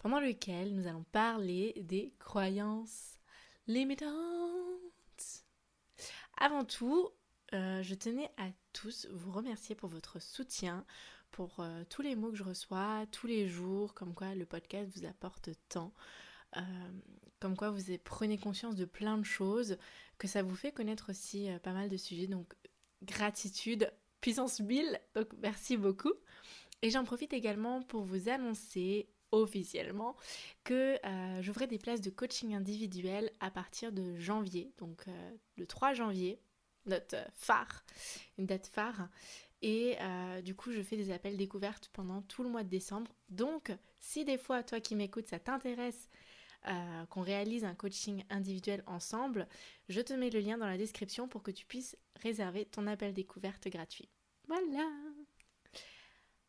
pendant 0.00 0.18
lequel 0.18 0.74
nous 0.74 0.86
allons 0.86 1.04
parler 1.12 1.74
des 1.76 2.14
croyances 2.18 3.18
limitantes. 3.66 4.10
Avant 6.38 6.64
tout, 6.64 7.10
euh, 7.52 7.82
je 7.82 7.94
tenais 7.94 8.30
à 8.38 8.48
tous 8.72 9.06
vous 9.12 9.30
remercier 9.30 9.74
pour 9.74 9.90
votre 9.90 10.18
soutien, 10.18 10.86
pour 11.30 11.60
euh, 11.60 11.84
tous 11.90 12.00
les 12.00 12.16
mots 12.16 12.30
que 12.30 12.36
je 12.36 12.42
reçois 12.42 13.04
tous 13.12 13.26
les 13.26 13.46
jours, 13.46 13.92
comme 13.92 14.14
quoi 14.14 14.34
le 14.34 14.46
podcast 14.46 14.90
vous 14.96 15.04
apporte 15.04 15.50
tant, 15.68 15.92
euh, 16.56 16.60
comme 17.38 17.54
quoi 17.54 17.70
vous 17.70 17.82
prenez 18.02 18.38
conscience 18.38 18.76
de 18.76 18.86
plein 18.86 19.18
de 19.18 19.24
choses, 19.24 19.76
que 20.16 20.26
ça 20.26 20.42
vous 20.42 20.56
fait 20.56 20.72
connaître 20.72 21.10
aussi 21.10 21.48
pas 21.62 21.72
mal 21.72 21.90
de 21.90 21.96
sujets. 21.98 22.26
Donc 22.26 22.54
gratitude, 23.02 23.92
puissance 24.22 24.60
1000, 24.60 24.98
donc 25.14 25.28
merci 25.42 25.76
beaucoup. 25.76 26.14
Et 26.80 26.88
j'en 26.88 27.04
profite 27.04 27.34
également 27.34 27.82
pour 27.82 28.02
vous 28.02 28.30
annoncer 28.30 29.10
officiellement 29.32 30.16
que 30.64 30.98
euh, 31.04 31.66
des 31.66 31.78
places 31.78 32.00
de 32.00 32.10
coaching 32.10 32.54
individuel 32.54 33.30
à 33.40 33.50
partir 33.50 33.92
de 33.92 34.18
janvier, 34.18 34.72
donc 34.78 35.06
euh, 35.08 35.30
le 35.56 35.66
3 35.66 35.94
janvier, 35.94 36.40
notre 36.86 37.16
phare, 37.34 37.84
une 38.38 38.46
date 38.46 38.66
phare. 38.66 39.08
Et 39.62 39.96
euh, 40.00 40.40
du 40.40 40.54
coup, 40.54 40.72
je 40.72 40.82
fais 40.82 40.96
des 40.96 41.12
appels 41.12 41.36
découvertes 41.36 41.90
pendant 41.92 42.22
tout 42.22 42.42
le 42.42 42.48
mois 42.48 42.64
de 42.64 42.70
décembre. 42.70 43.12
Donc, 43.28 43.72
si 44.00 44.24
des 44.24 44.38
fois, 44.38 44.62
toi 44.62 44.80
qui 44.80 44.96
m'écoutes, 44.96 45.28
ça 45.28 45.38
t'intéresse 45.38 46.08
qu'on 47.08 47.22
réalise 47.22 47.64
un 47.64 47.74
coaching 47.74 48.22
individuel 48.28 48.82
ensemble, 48.86 49.48
je 49.88 50.02
te 50.02 50.12
mets 50.12 50.28
le 50.28 50.40
lien 50.40 50.58
dans 50.58 50.66
la 50.66 50.76
description 50.76 51.26
pour 51.26 51.42
que 51.42 51.50
tu 51.50 51.64
puisses 51.64 51.96
réserver 52.16 52.66
ton 52.66 52.86
appel 52.86 53.14
découverte 53.14 53.66
gratuit. 53.68 54.10
Voilà. 54.46 54.86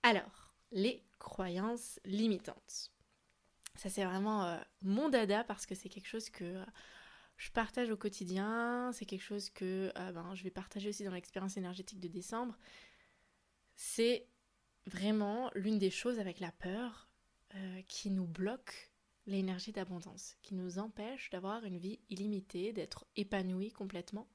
Alors, 0.03 0.53
les 0.73 1.01
croyances 1.21 1.99
limitantes. 2.03 2.91
Ça 3.75 3.89
c'est 3.89 4.03
vraiment 4.03 4.45
euh, 4.45 4.57
mon 4.81 5.09
dada 5.09 5.43
parce 5.43 5.65
que 5.65 5.75
c'est 5.75 5.89
quelque 5.89 6.07
chose 6.07 6.29
que 6.29 6.43
euh, 6.43 6.65
je 7.37 7.49
partage 7.51 7.89
au 7.89 7.97
quotidien, 7.97 8.91
c'est 8.93 9.05
quelque 9.05 9.23
chose 9.23 9.49
que 9.49 9.91
euh, 9.97 10.11
ben, 10.11 10.35
je 10.35 10.43
vais 10.43 10.51
partager 10.51 10.89
aussi 10.89 11.03
dans 11.03 11.11
l'expérience 11.11 11.57
énergétique 11.57 11.99
de 11.99 12.07
décembre. 12.07 12.57
C'est 13.75 14.27
vraiment 14.85 15.49
l'une 15.55 15.79
des 15.79 15.91
choses 15.91 16.19
avec 16.19 16.39
la 16.39 16.51
peur 16.51 17.07
qui 17.89 18.11
nous 18.11 18.25
bloque 18.25 18.93
l'énergie 19.25 19.73
d'abondance, 19.73 20.37
qui 20.41 20.55
nous 20.55 20.79
empêche 20.79 21.29
d'avoir 21.31 21.65
une 21.65 21.77
vie 21.77 21.99
illimitée, 22.09 22.71
d'être 22.71 23.05
épanoui 23.17 23.71
complètement. 23.71 24.29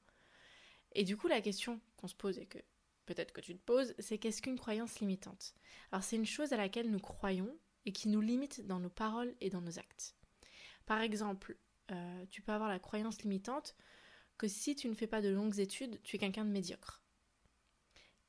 Et 0.91 1.03
du 1.03 1.17
coup 1.17 1.27
la 1.27 1.41
question 1.41 1.81
qu'on 1.95 2.07
se 2.07 2.13
pose 2.13 2.37
et 2.37 2.45
que 2.45 2.59
peut-être 3.07 3.31
que 3.31 3.41
tu 3.41 3.55
te 3.55 3.63
poses, 3.63 3.95
c'est 3.97 4.19
qu'est-ce 4.19 4.41
qu'une 4.43 4.59
croyance 4.59 4.99
limitante? 4.99 5.55
Alors 5.91 6.03
c'est 6.03 6.17
une 6.17 6.25
chose 6.25 6.53
à 6.53 6.57
laquelle 6.57 6.91
nous 6.91 6.99
croyons 6.99 7.57
et 7.85 7.91
qui 7.91 8.09
nous 8.09 8.21
limite 8.21 8.67
dans 8.67 8.79
nos 8.79 8.89
paroles 8.89 9.33
et 9.41 9.49
dans 9.49 9.61
nos 9.61 9.79
actes. 9.79 10.15
Par 10.85 11.01
exemple, 11.01 11.57
euh, 11.91 12.25
tu 12.29 12.41
peux 12.41 12.51
avoir 12.51 12.69
la 12.69 12.79
croyance 12.79 13.23
limitante 13.23 13.75
que 14.37 14.47
si 14.47 14.75
tu 14.75 14.87
ne 14.87 14.93
fais 14.93 15.07
pas 15.07 15.21
de 15.21 15.29
longues 15.29 15.59
études, 15.59 15.99
tu 16.03 16.17
es 16.17 16.19
quelqu'un 16.19 16.45
de 16.45 16.51
médiocre. 16.51 17.01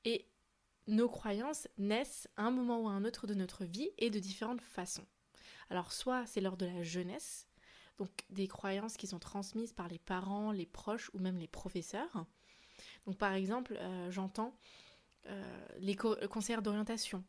Et 0.04 0.30
nos 0.86 1.08
croyances 1.08 1.68
naissent 1.76 2.28
à 2.36 2.44
un 2.44 2.50
moment 2.50 2.80
ou 2.80 2.88
à 2.88 2.92
un 2.92 3.04
autre 3.04 3.26
de 3.26 3.34
notre 3.34 3.64
vie 3.64 3.90
et 3.98 4.10
de 4.10 4.18
différentes 4.18 4.62
façons. 4.62 5.06
Alors 5.70 5.92
soit 5.92 6.24
c'est 6.26 6.40
lors 6.40 6.56
de 6.56 6.66
la 6.66 6.82
jeunesse, 6.82 7.46
donc 7.98 8.10
des 8.30 8.48
croyances 8.48 8.96
qui 8.96 9.06
sont 9.06 9.18
transmises 9.18 9.72
par 9.72 9.88
les 9.88 9.98
parents, 9.98 10.52
les 10.52 10.66
proches 10.66 11.10
ou 11.12 11.18
même 11.18 11.36
les 11.36 11.48
professeurs, 11.48 12.26
donc 13.06 13.16
par 13.16 13.32
exemple, 13.32 13.76
euh, 13.78 14.10
j'entends 14.10 14.54
euh, 15.26 15.66
les 15.80 15.96
conseillers 15.96 16.60
d'orientation 16.62 17.24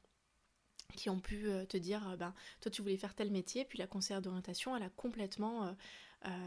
qui 0.96 1.10
ont 1.10 1.20
pu 1.20 1.48
euh, 1.48 1.66
te 1.66 1.78
dire, 1.78 2.18
ben, 2.18 2.34
toi 2.62 2.72
tu 2.72 2.82
voulais 2.82 2.98
faire 2.98 3.16
tel 3.16 3.32
métier, 3.32 3.66
puis 3.66 3.78
la 3.78 3.88
conseillère 3.88 4.22
d'orientation, 4.22 4.76
elle 4.76 4.84
a 4.84 4.90
complètement 4.90 5.76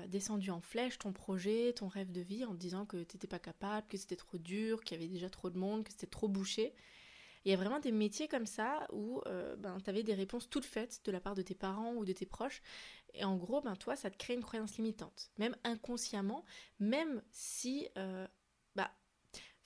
descendu 0.07 0.51
en 0.51 0.61
flèche 0.61 0.99
ton 0.99 1.15
projet, 1.15 1.73
ton 1.73 1.89
rêve 1.89 2.13
de 2.13 2.21
vie, 2.21 2.45
en 2.45 2.53
te 2.53 2.59
disant 2.59 2.85
que 2.85 3.05
tu 3.05 3.17
n'étais 3.17 3.27
pas 3.27 3.39
capable, 3.39 3.87
que 3.89 3.97
c'était 3.97 4.17
trop 4.17 4.37
dur, 4.37 4.85
qu'il 4.85 4.99
y 4.99 5.03
avait 5.03 5.11
déjà 5.11 5.31
trop 5.31 5.49
de 5.49 5.59
monde, 5.59 5.85
que 5.85 5.91
c'était 5.91 6.07
trop 6.07 6.29
bouché. 6.29 6.75
Il 7.47 7.51
y 7.51 7.55
a 7.55 7.57
vraiment 7.57 7.81
des 7.81 7.91
métiers 7.91 8.29
comme 8.29 8.45
ça 8.45 8.87
où 8.93 9.23
ben, 9.57 9.79
tu 9.83 9.89
avais 9.89 10.03
des 10.03 10.13
réponses 10.13 10.51
toutes 10.51 10.67
faites 10.67 11.01
de 11.07 11.11
la 11.11 11.21
part 11.21 11.35
de 11.35 11.41
tes 11.41 11.55
parents 11.55 11.95
ou 11.95 12.05
de 12.05 12.13
tes 12.13 12.27
proches. 12.27 12.61
Et 13.15 13.25
en 13.25 13.37
gros, 13.37 13.63
ben, 13.63 13.75
toi, 13.77 13.97
ça 13.97 14.11
te 14.11 14.19
crée 14.19 14.35
une 14.35 14.43
croyance 14.43 14.77
limitante, 14.77 15.31
même 15.39 15.57
inconsciemment, 15.65 16.45
même 16.79 17.23
si 17.31 17.89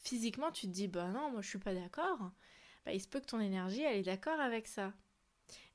physiquement 0.07 0.53
tu 0.53 0.67
te 0.67 0.73
dis 0.73 0.89
bah 0.89 1.09
non 1.09 1.31
moi 1.31 1.43
je 1.43 1.49
suis 1.49 1.59
pas 1.59 1.75
d'accord, 1.75 2.31
bah, 2.85 2.93
il 2.93 3.01
se 3.01 3.09
peut 3.09 3.21
que 3.21 3.27
ton 3.27 3.41
énergie 3.41 3.83
elle 3.83 3.99
est 3.99 4.03
d'accord 4.03 4.41
avec 4.41 4.67
ça. 4.67 4.93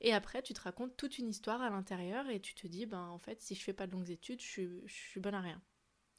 Et 0.00 0.12
après 0.12 0.42
tu 0.42 0.54
te 0.54 0.60
racontes 0.60 0.96
toute 0.96 1.18
une 1.18 1.28
histoire 1.28 1.62
à 1.62 1.70
l'intérieur 1.70 2.28
et 2.28 2.40
tu 2.40 2.54
te 2.54 2.66
dis 2.66 2.86
bah 2.86 3.00
en 3.10 3.18
fait 3.18 3.40
si 3.40 3.54
je 3.54 3.62
fais 3.62 3.72
pas 3.72 3.86
de 3.86 3.92
longues 3.92 4.10
études 4.10 4.40
je 4.40 4.86
suis, 4.86 5.20
bonne 5.20 5.34
à 5.34 5.40
rien. 5.40 5.60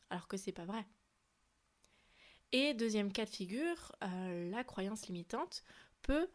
Alors 0.10 0.28
que 0.28 0.38
c'est 0.38 0.52
pas 0.52 0.66
vrai. 0.66 0.86
Et 2.52 2.76
deuxième 2.76 3.12
cas 3.12 3.26
de 3.26 3.32
figure, 3.32 3.96
euh, 4.04 4.52
la 4.52 4.64
croyance 4.64 5.08
limitante 5.08 5.64
peut 6.04 6.30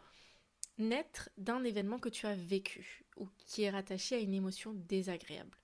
naître 0.79 1.31
d'un 1.37 1.63
événement 1.63 1.99
que 1.99 2.09
tu 2.09 2.27
as 2.27 2.35
vécu 2.35 3.05
ou 3.17 3.29
qui 3.39 3.63
est 3.63 3.71
rattaché 3.71 4.17
à 4.17 4.19
une 4.19 4.35
émotion 4.35 4.73
désagréable. 4.75 5.57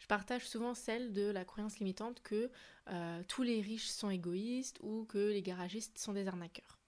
Je 0.00 0.06
partage 0.06 0.48
souvent 0.48 0.74
celle 0.74 1.12
de 1.12 1.30
la 1.30 1.44
croyance 1.44 1.78
limitante 1.78 2.20
que 2.22 2.50
euh, 2.88 3.22
tous 3.28 3.42
les 3.42 3.60
riches 3.60 3.86
sont 3.86 4.10
égoïstes 4.10 4.78
ou 4.82 5.04
que 5.04 5.18
les 5.18 5.42
garagistes 5.42 5.98
sont 5.98 6.14
des 6.14 6.26
arnaqueurs. 6.26 6.78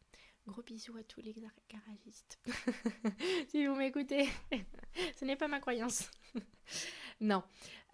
Gros 0.47 0.63
bisous 0.63 0.97
à 0.97 1.05
tous 1.05 1.21
les 1.21 1.35
garagistes. 1.71 2.41
si 3.49 3.67
vous 3.67 3.77
m'écoutez, 3.77 4.29
ce 5.21 5.25
n'est 5.25 5.37
pas 5.37 5.47
ma 5.47 5.61
croyance. 5.61 6.11
non. 7.21 7.45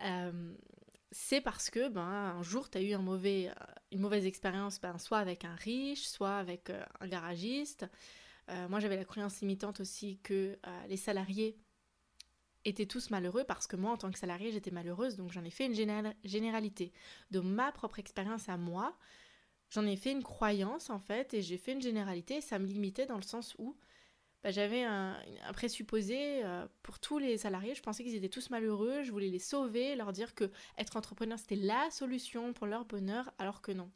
Euh, 0.05 0.55
c'est 1.11 1.41
parce 1.41 1.69
que 1.69 1.89
ben, 1.89 2.01
un 2.01 2.43
jour, 2.43 2.71
tu 2.71 2.78
as 2.78 2.81
eu 2.81 2.95
euh, 2.95 3.51
une 3.93 4.01
mauvaise 4.01 4.25
expérience, 4.25 4.81
ben, 4.81 4.99
soit 4.99 5.19
avec 5.19 5.45
un 5.45 5.57
riche, 5.57 6.07
soit 6.07 6.37
avec 6.37 6.71
un 7.01 7.09
garagiste. 7.09 7.87
moi, 8.69 8.78
j'avais 8.78 8.97
la 8.97 9.05
croyance 9.05 9.41
limitante 9.41 9.81
aussi 9.81 10.19
que 10.23 10.59
les 10.89 10.97
salariés 10.97 11.59
étaient 12.69 12.87
tous 12.87 13.11
malheureux 13.11 13.45
parce 13.45 13.67
que 13.67 13.77
moi, 13.77 13.93
en 13.93 13.97
tant 13.97 14.11
que 14.11 14.19
salariée, 14.19 14.53
j'étais 14.53 14.71
malheureuse, 14.71 15.17
donc 15.17 15.33
j'en 15.33 15.45
ai 15.45 15.51
fait 15.51 15.67
une 15.67 15.75
généralité. 16.25 16.93
De 17.31 17.41
ma 17.41 17.73
propre 17.73 17.99
expérience 17.99 18.49
à 18.49 18.56
moi, 18.56 18.97
j'en 19.71 19.87
ai 19.87 19.97
fait 19.97 20.13
une 20.13 20.22
croyance 20.22 20.91
en 20.91 20.98
fait, 20.98 21.34
et 21.34 21.42
j'ai 21.42 21.59
fait 21.59 21.72
une 21.72 21.83
généralité, 21.83 22.37
et 22.37 22.41
ça 22.41 22.59
me 22.59 22.66
limitait 22.66 23.07
dans 23.07 23.16
le 23.16 23.22
sens 23.22 23.54
où 23.59 23.77
bah, 24.42 24.51
j'avais 24.51 24.84
un, 24.84 25.21
présupposé 25.53 26.45
euh, 26.45 26.66
pour 26.83 27.01
tous 27.01 27.19
les 27.19 27.39
salariés, 27.39 27.75
je 27.75 27.83
pensais 27.83 28.04
qu'ils 28.04 28.15
étaient 28.15 28.28
tous 28.28 28.51
malheureux, 28.51 29.03
je 29.03 29.10
voulais 29.10 29.28
les 29.28 29.41
sauver, 29.41 29.97
leur 29.97 30.13
dire 30.13 30.34
que 30.34 30.51
être 30.77 30.97
entrepreneur 30.97 31.39
c'était 31.39 31.57
la 31.57 31.91
solution 31.91 32.53
pour 32.53 32.66
leur 32.66 32.84
bonheur, 32.84 33.33
alors 33.39 33.60
que 33.63 33.72
non. 33.72 33.91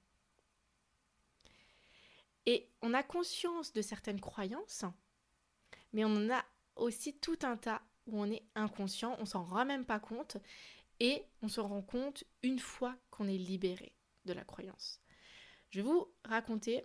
Et 2.45 2.69
on 2.83 2.93
a 2.93 3.05
conscience 3.05 3.73
de 3.73 3.83
certaines 3.83 4.21
croyances, 4.21 4.85
mais 5.93 6.05
on 6.05 6.17
en 6.17 6.31
a 6.31 6.45
aussi 6.75 7.17
tout 7.19 7.39
un 7.43 7.57
tas 7.57 7.83
où 8.07 8.21
on 8.21 8.31
est 8.31 8.45
inconscient, 8.55 9.17
on 9.21 9.25
s'en 9.25 9.45
rend 9.45 9.65
même 9.65 9.85
pas 9.85 10.01
compte 10.01 10.37
et 11.01 11.25
on 11.43 11.49
se 11.49 11.61
rend 11.61 11.83
compte 11.83 12.25
une 12.43 12.59
fois 12.59 12.97
qu'on 13.11 13.29
est 13.29 13.39
libéré 13.39 13.95
de 14.25 14.33
la 14.33 14.45
croyance. 14.45 15.01
Je 15.71 15.81
vais 15.81 15.89
vous 15.89 16.07
raconter 16.25 16.85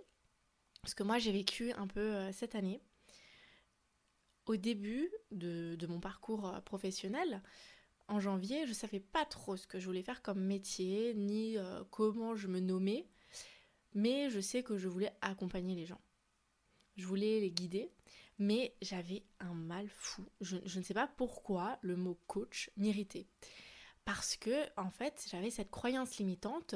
ce 0.86 0.96
que 0.96 1.04
moi 1.04 1.20
j'ai 1.20 1.32
vécu 1.32 1.72
un 1.74 1.88
peu 1.88 2.00
euh, 2.00 2.32
cette 2.32 2.56
année. 2.56 2.82
Au 4.46 4.56
début 4.56 5.12
de, 5.32 5.78
mon 5.88 6.00
parcours 6.00 6.48
euh, 6.48 6.62
professionnel, 6.62 7.44
en 8.08 8.22
janvier, 8.22 8.64
je 8.64 8.70
ne 8.70 8.76
savais 8.76 9.02
pas 9.02 9.26
trop 9.26 9.58
ce 9.58 9.68
que 9.68 9.80
je 9.80 9.86
voulais 9.86 10.04
faire 10.04 10.22
comme 10.22 10.40
métier, 10.40 11.14
ni 11.14 11.58
euh, 11.58 11.84
comment 11.92 12.36
je 12.36 12.48
me 12.48 12.62
nommais, 12.62 13.06
mais 13.94 14.30
je 14.30 14.40
sais 14.40 14.64
que 14.64 14.78
je 14.78 14.88
voulais 14.88 15.12
accompagner 15.22 15.76
les 15.76 15.86
gens. 15.86 16.00
Je 16.96 17.06
voulais 17.06 17.42
les 17.42 17.52
guider 17.52 17.92
mais 18.40 18.76
j'avais 18.82 19.24
un 19.40 19.54
mal 19.54 19.90
fou. 19.90 20.26
Je, 20.42 20.58
ne 20.58 20.84
sais 20.84 20.94
pas 20.94 21.08
pourquoi 21.08 21.80
le 21.82 21.96
mot 21.96 22.20
coach 22.28 22.70
m'irritait. 22.78 23.28
Parce 24.06 24.38
que, 24.38 24.66
en 24.80 24.90
fait, 24.90 25.26
j'avais 25.30 25.50
cette 25.50 25.72
croyance 25.72 26.18
limitante 26.18 26.76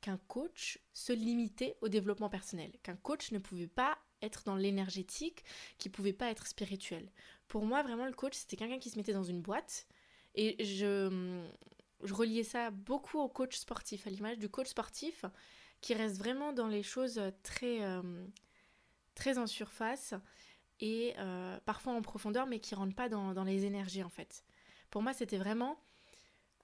qu'un 0.00 0.18
coach 0.28 0.78
se 0.92 1.12
limitait 1.12 1.76
au 1.80 1.88
développement 1.88 2.30
personnel, 2.30 2.72
qu'un 2.82 2.96
coach 2.96 3.32
ne 3.32 3.38
pouvait 3.38 3.66
pas 3.66 3.98
être 4.22 4.44
dans 4.44 4.56
l'énergétique, 4.56 5.44
qu'il 5.78 5.92
pouvait 5.92 6.12
pas 6.12 6.30
être 6.30 6.46
spirituel. 6.46 7.10
Pour 7.48 7.64
moi, 7.64 7.82
vraiment, 7.82 8.06
le 8.06 8.12
coach, 8.12 8.34
c'était 8.34 8.56
quelqu'un 8.56 8.78
qui 8.78 8.90
se 8.90 8.98
mettait 8.98 9.12
dans 9.12 9.22
une 9.22 9.40
boîte 9.40 9.86
Et 10.34 10.62
je, 10.64 11.42
je 12.02 12.14
reliais 12.14 12.44
ça 12.44 12.70
beaucoup 12.70 13.18
au 13.18 13.28
coach 13.28 13.56
sportif, 13.56 14.06
à 14.06 14.10
l'image 14.10 14.38
du 14.38 14.48
coach 14.48 14.68
sportif 14.68 15.24
qui 15.80 15.94
reste 15.94 16.18
vraiment 16.18 16.52
dans 16.52 16.68
les 16.68 16.82
choses 16.82 17.20
très, 17.42 17.82
euh, 17.82 18.26
très 19.14 19.38
en 19.38 19.46
surface 19.46 20.14
et 20.80 21.14
euh, 21.18 21.58
parfois 21.64 21.92
en 21.92 22.02
profondeur, 22.02 22.46
mais 22.46 22.60
qui 22.60 22.74
ne 22.74 22.80
rentre 22.80 22.94
pas 22.94 23.08
dans, 23.08 23.44
les 23.44 23.64
énergies 23.64 24.02
en 24.02 24.08
fait. 24.08 24.44
Pour 24.90 25.02
moi, 25.02 25.12
c'était 25.12 25.38
vraiment 25.38 25.78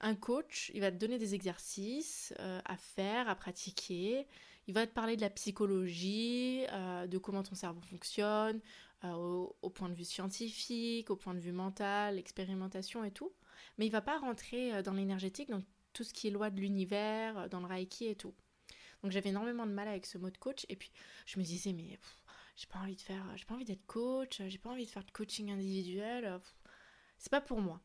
un 0.00 0.14
coach, 0.14 0.70
il 0.74 0.80
va 0.80 0.90
te 0.90 0.96
donner 0.96 1.18
des 1.18 1.34
exercices 1.34 2.34
euh, 2.40 2.60
à 2.64 2.76
faire, 2.76 3.28
à 3.28 3.34
pratiquer, 3.34 4.26
il 4.66 4.74
va 4.74 4.86
te 4.86 4.92
parler 4.92 5.16
de 5.16 5.20
la 5.20 5.30
psychologie, 5.30 6.64
de 7.06 7.18
comment 7.18 7.44
ton 7.44 7.54
cerveau 7.54 7.80
fonctionne, 7.82 8.60
au, 9.04 9.54
au, 9.62 9.70
point 9.70 9.88
de 9.88 9.94
vue 9.94 10.04
scientifique, 10.04 11.08
au 11.08 11.14
point 11.14 11.34
de 11.34 11.38
vue 11.38 11.52
mental, 11.52 12.18
expérimentation 12.18 13.04
et 13.04 13.12
tout. 13.12 13.32
Mais 13.78 13.86
il 13.86 13.90
va 13.90 14.00
pas 14.00 14.18
rentrer 14.18 14.82
dans 14.82 14.92
l'énergétique, 14.92 15.50
dans 15.50 15.62
tout 15.92 16.02
ce 16.02 16.12
qui 16.12 16.26
est 16.26 16.30
loi 16.32 16.50
de 16.50 16.60
l'univers, 16.60 17.48
dans 17.48 17.60
le 17.60 17.66
Reiki 17.66 18.06
et 18.06 18.16
tout. 18.16 18.34
Donc 19.02 19.12
j'avais 19.12 19.28
énormément 19.28 19.66
de 19.66 19.72
mal 19.72 19.88
avec 19.88 20.04
ce 20.04 20.18
mot 20.18 20.30
de 20.30 20.36
coach. 20.36 20.66
Et 20.68 20.76
puis 20.76 20.90
je 21.26 21.38
me 21.38 21.44
disais, 21.44 21.72
mais 21.72 21.98
j'ai 22.56 22.66
pas 22.66 22.78
envie 22.78 22.96
de 22.96 23.00
faire, 23.00 23.24
j'ai 23.36 23.44
pas 23.44 23.54
envie 23.54 23.64
d'être 23.64 23.86
coach, 23.86 24.40
j'ai 24.46 24.58
pas 24.58 24.70
envie 24.70 24.86
de 24.86 24.90
faire 24.90 25.04
de 25.04 25.10
coaching 25.10 25.50
individuel. 25.50 26.40
C'est 27.18 27.30
pas 27.30 27.40
pour 27.40 27.60
moi. 27.60 27.80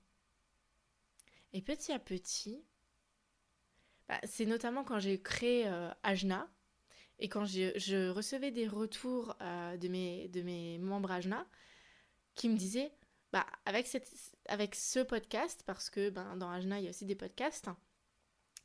Et 1.53 1.61
petit 1.61 1.91
à 1.91 1.99
petit, 1.99 2.63
bah, 4.07 4.19
c'est 4.23 4.45
notamment 4.45 4.83
quand 4.83 4.99
j'ai 4.99 5.21
créé 5.21 5.67
euh, 5.67 5.91
Ajna 6.03 6.49
et 7.19 7.27
quand 7.27 7.45
je, 7.45 8.09
recevais 8.09 8.51
des 8.51 8.67
retours 8.67 9.35
euh, 9.41 9.77
de, 9.77 9.87
mes, 9.89 10.29
de 10.29 10.41
mes 10.41 10.79
membres 10.79 11.11
Ajna 11.11 11.45
qui 12.33 12.47
me 12.47 12.57
disaient, 12.57 12.93
bah, 13.33 13.45
avec, 13.65 13.87
cette, 13.87 14.09
avec 14.47 14.75
ce 14.75 14.99
podcast, 14.99 15.63
parce 15.65 15.89
que 15.89 16.09
ben, 16.09 16.37
dans 16.37 16.49
Ajna, 16.49 16.79
il 16.79 16.85
y 16.85 16.87
a 16.87 16.91
aussi 16.91 17.05
des 17.05 17.15
podcasts, 17.15 17.69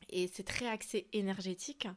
et 0.09 0.27
c'est 0.27 0.43
très 0.43 0.67
axé 0.67 1.09
énergétique, 1.11 1.87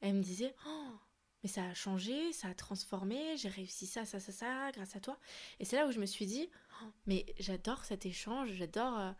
elle 0.00 0.14
me 0.14 0.22
disait 0.22 0.54
oh, 0.66 0.94
mais 1.42 1.48
ça 1.48 1.64
a 1.64 1.74
changé, 1.74 2.32
ça 2.32 2.48
a 2.48 2.54
transformé, 2.54 3.36
j'ai 3.36 3.48
réussi 3.48 3.86
ça, 3.86 4.04
ça, 4.04 4.20
ça, 4.20 4.32
ça, 4.32 4.70
grâce 4.72 4.94
à 4.96 5.00
toi. 5.00 5.18
Et 5.58 5.64
c'est 5.64 5.76
là 5.76 5.86
où 5.86 5.90
je 5.90 5.98
me 5.98 6.06
suis 6.06 6.26
dit 6.26 6.48
oh, 6.82 6.86
mais 7.06 7.26
j'adore 7.38 7.84
cet 7.84 8.04
échange, 8.06 8.52
j'adore 8.52 8.98
euh, 8.98 9.12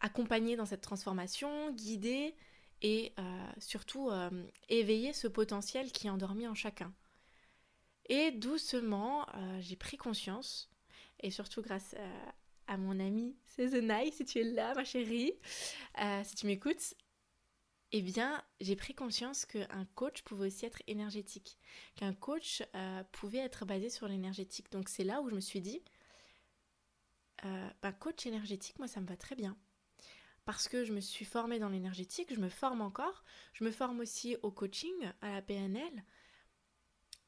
accompagner 0.00 0.56
dans 0.56 0.66
cette 0.66 0.80
transformation, 0.80 1.72
guider 1.72 2.34
et 2.82 3.12
euh, 3.18 3.46
surtout 3.58 4.10
euh, 4.10 4.30
éveiller 4.68 5.12
ce 5.12 5.28
potentiel 5.28 5.92
qui 5.92 6.06
est 6.06 6.10
endormi 6.10 6.48
en 6.48 6.54
chacun. 6.54 6.92
Et 8.06 8.32
doucement, 8.32 9.26
j'ai 9.60 9.76
pris 9.76 9.96
conscience, 9.96 10.70
et 11.20 11.30
surtout 11.30 11.62
grâce 11.62 11.94
à 12.66 12.76
mon 12.76 13.00
ami 13.00 13.34
Sezenai, 13.46 14.10
si 14.10 14.26
tu 14.26 14.40
es 14.40 14.42
là, 14.42 14.74
ma 14.74 14.84
chérie, 14.84 15.32
si 16.22 16.34
tu 16.34 16.44
m'écoutes, 16.44 16.94
eh 17.96 18.02
bien, 18.02 18.42
j'ai 18.60 18.74
pris 18.74 18.92
conscience 18.92 19.46
qu'un 19.46 19.84
coach 19.94 20.22
pouvait 20.22 20.48
aussi 20.48 20.66
être 20.66 20.82
énergétique, 20.88 21.56
qu'un 21.94 22.12
coach 22.12 22.60
euh, 22.74 23.04
pouvait 23.12 23.38
être 23.38 23.66
basé 23.66 23.88
sur 23.88 24.08
l'énergétique. 24.08 24.72
Donc 24.72 24.88
c'est 24.88 25.04
là 25.04 25.22
où 25.22 25.30
je 25.30 25.34
me 25.36 25.40
suis 25.40 25.60
dit, 25.60 25.80
euh, 27.44 27.70
bah, 27.82 27.92
coach 27.92 28.26
énergétique, 28.26 28.80
moi 28.80 28.88
ça 28.88 29.00
me 29.00 29.06
va 29.06 29.16
très 29.16 29.36
bien. 29.36 29.56
Parce 30.44 30.66
que 30.66 30.84
je 30.84 30.92
me 30.92 30.98
suis 30.98 31.24
formée 31.24 31.60
dans 31.60 31.68
l'énergétique, 31.68 32.34
je 32.34 32.40
me 32.40 32.48
forme 32.48 32.80
encore, 32.80 33.22
je 33.52 33.62
me 33.62 33.70
forme 33.70 34.00
aussi 34.00 34.36
au 34.42 34.50
coaching, 34.50 35.12
à 35.20 35.30
la 35.30 35.42
PNL. 35.42 36.04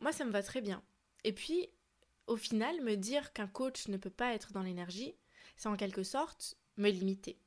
Moi 0.00 0.10
ça 0.10 0.24
me 0.24 0.32
va 0.32 0.42
très 0.42 0.62
bien. 0.62 0.82
Et 1.22 1.32
puis, 1.32 1.68
au 2.26 2.36
final, 2.36 2.80
me 2.80 2.96
dire 2.96 3.32
qu'un 3.32 3.46
coach 3.46 3.86
ne 3.86 3.98
peut 3.98 4.10
pas 4.10 4.34
être 4.34 4.52
dans 4.52 4.64
l'énergie, 4.64 5.14
c'est 5.56 5.68
en 5.68 5.76
quelque 5.76 6.02
sorte 6.02 6.56
me 6.76 6.90
limiter. 6.90 7.38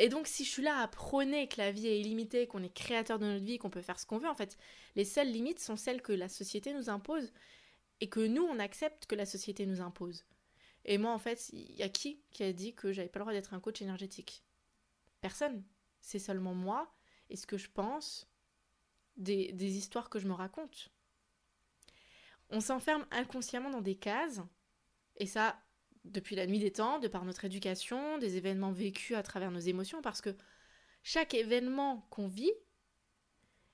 Et 0.00 0.08
donc, 0.08 0.28
si 0.28 0.44
je 0.44 0.50
suis 0.50 0.62
là 0.62 0.78
à 0.78 0.86
prôner 0.86 1.48
que 1.48 1.58
la 1.58 1.72
vie 1.72 1.88
est 1.88 2.00
illimitée, 2.00 2.46
qu'on 2.46 2.62
est 2.62 2.72
créateur 2.72 3.18
de 3.18 3.26
notre 3.26 3.44
vie, 3.44 3.58
qu'on 3.58 3.68
peut 3.68 3.82
faire 3.82 3.98
ce 3.98 4.06
qu'on 4.06 4.18
veut, 4.18 4.28
en 4.28 4.34
fait, 4.34 4.56
les 4.94 5.04
seules 5.04 5.30
limites 5.30 5.58
sont 5.58 5.76
celles 5.76 6.02
que 6.02 6.12
la 6.12 6.28
société 6.28 6.72
nous 6.72 6.88
impose 6.88 7.32
et 8.00 8.08
que 8.08 8.20
nous, 8.20 8.44
on 8.44 8.60
accepte 8.60 9.06
que 9.06 9.16
la 9.16 9.26
société 9.26 9.66
nous 9.66 9.80
impose. 9.80 10.24
Et 10.84 10.98
moi, 10.98 11.12
en 11.12 11.18
fait, 11.18 11.48
il 11.52 11.74
y 11.74 11.82
a 11.82 11.88
qui 11.88 12.22
qui 12.30 12.44
a 12.44 12.52
dit 12.52 12.74
que 12.74 12.92
j'avais 12.92 13.08
pas 13.08 13.18
le 13.18 13.24
droit 13.24 13.32
d'être 13.32 13.54
un 13.54 13.60
coach 13.60 13.82
énergétique? 13.82 14.44
Personne. 15.20 15.64
C'est 16.00 16.20
seulement 16.20 16.54
moi 16.54 16.94
et 17.28 17.36
ce 17.36 17.46
que 17.46 17.58
je 17.58 17.68
pense 17.68 18.28
des, 19.16 19.52
des 19.52 19.76
histoires 19.76 20.10
que 20.10 20.20
je 20.20 20.28
me 20.28 20.32
raconte. 20.32 20.90
On 22.50 22.60
s'enferme 22.60 23.04
inconsciemment 23.10 23.70
dans 23.70 23.82
des 23.82 23.96
cases, 23.96 24.40
et 25.16 25.26
ça, 25.26 25.60
depuis 26.08 26.36
la 26.36 26.46
nuit 26.46 26.58
des 26.58 26.72
temps, 26.72 26.98
de 26.98 27.08
par 27.08 27.24
notre 27.24 27.44
éducation, 27.44 28.18
des 28.18 28.36
événements 28.36 28.72
vécus 28.72 29.16
à 29.16 29.22
travers 29.22 29.50
nos 29.50 29.60
émotions, 29.60 30.02
parce 30.02 30.20
que 30.20 30.34
chaque 31.02 31.34
événement 31.34 32.06
qu'on 32.10 32.28
vit, 32.28 32.52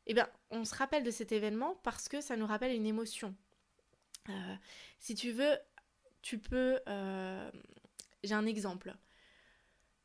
eh 0.07 0.15
bien, 0.15 0.29
on 0.51 0.65
se 0.65 0.75
rappelle 0.75 1.03
de 1.03 1.11
cet 1.11 1.33
événement 1.33 1.81
parce 1.83 2.09
que 2.09 2.21
ça 2.21 2.37
nous 2.37 2.47
rappelle 2.47 2.73
une 2.73 2.87
émotion. 2.87 3.35
Euh, 4.29 4.55
si 4.99 5.15
tu 5.15 5.33
veux, 5.33 5.59
tu 6.23 6.39
peux... 6.39 6.79
Euh, 6.89 7.51
j'ai 8.23 8.35
un 8.35 8.47
exemple. 8.47 8.95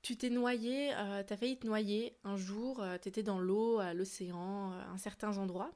Tu 0.01 0.17
t'es 0.17 0.29
noyé, 0.29 0.93
euh, 0.95 1.23
tu 1.23 1.33
as 1.33 1.37
failli 1.37 1.59
te 1.59 1.67
noyer 1.67 2.17
un 2.23 2.37
jour, 2.37 2.83
tu 3.01 3.09
étais 3.09 3.23
dans 3.23 3.39
l'eau, 3.39 3.79
à 3.79 3.93
l'océan, 3.93 4.71
à 4.71 4.87
un 4.87 4.97
certain 4.97 5.37
endroit 5.37 5.71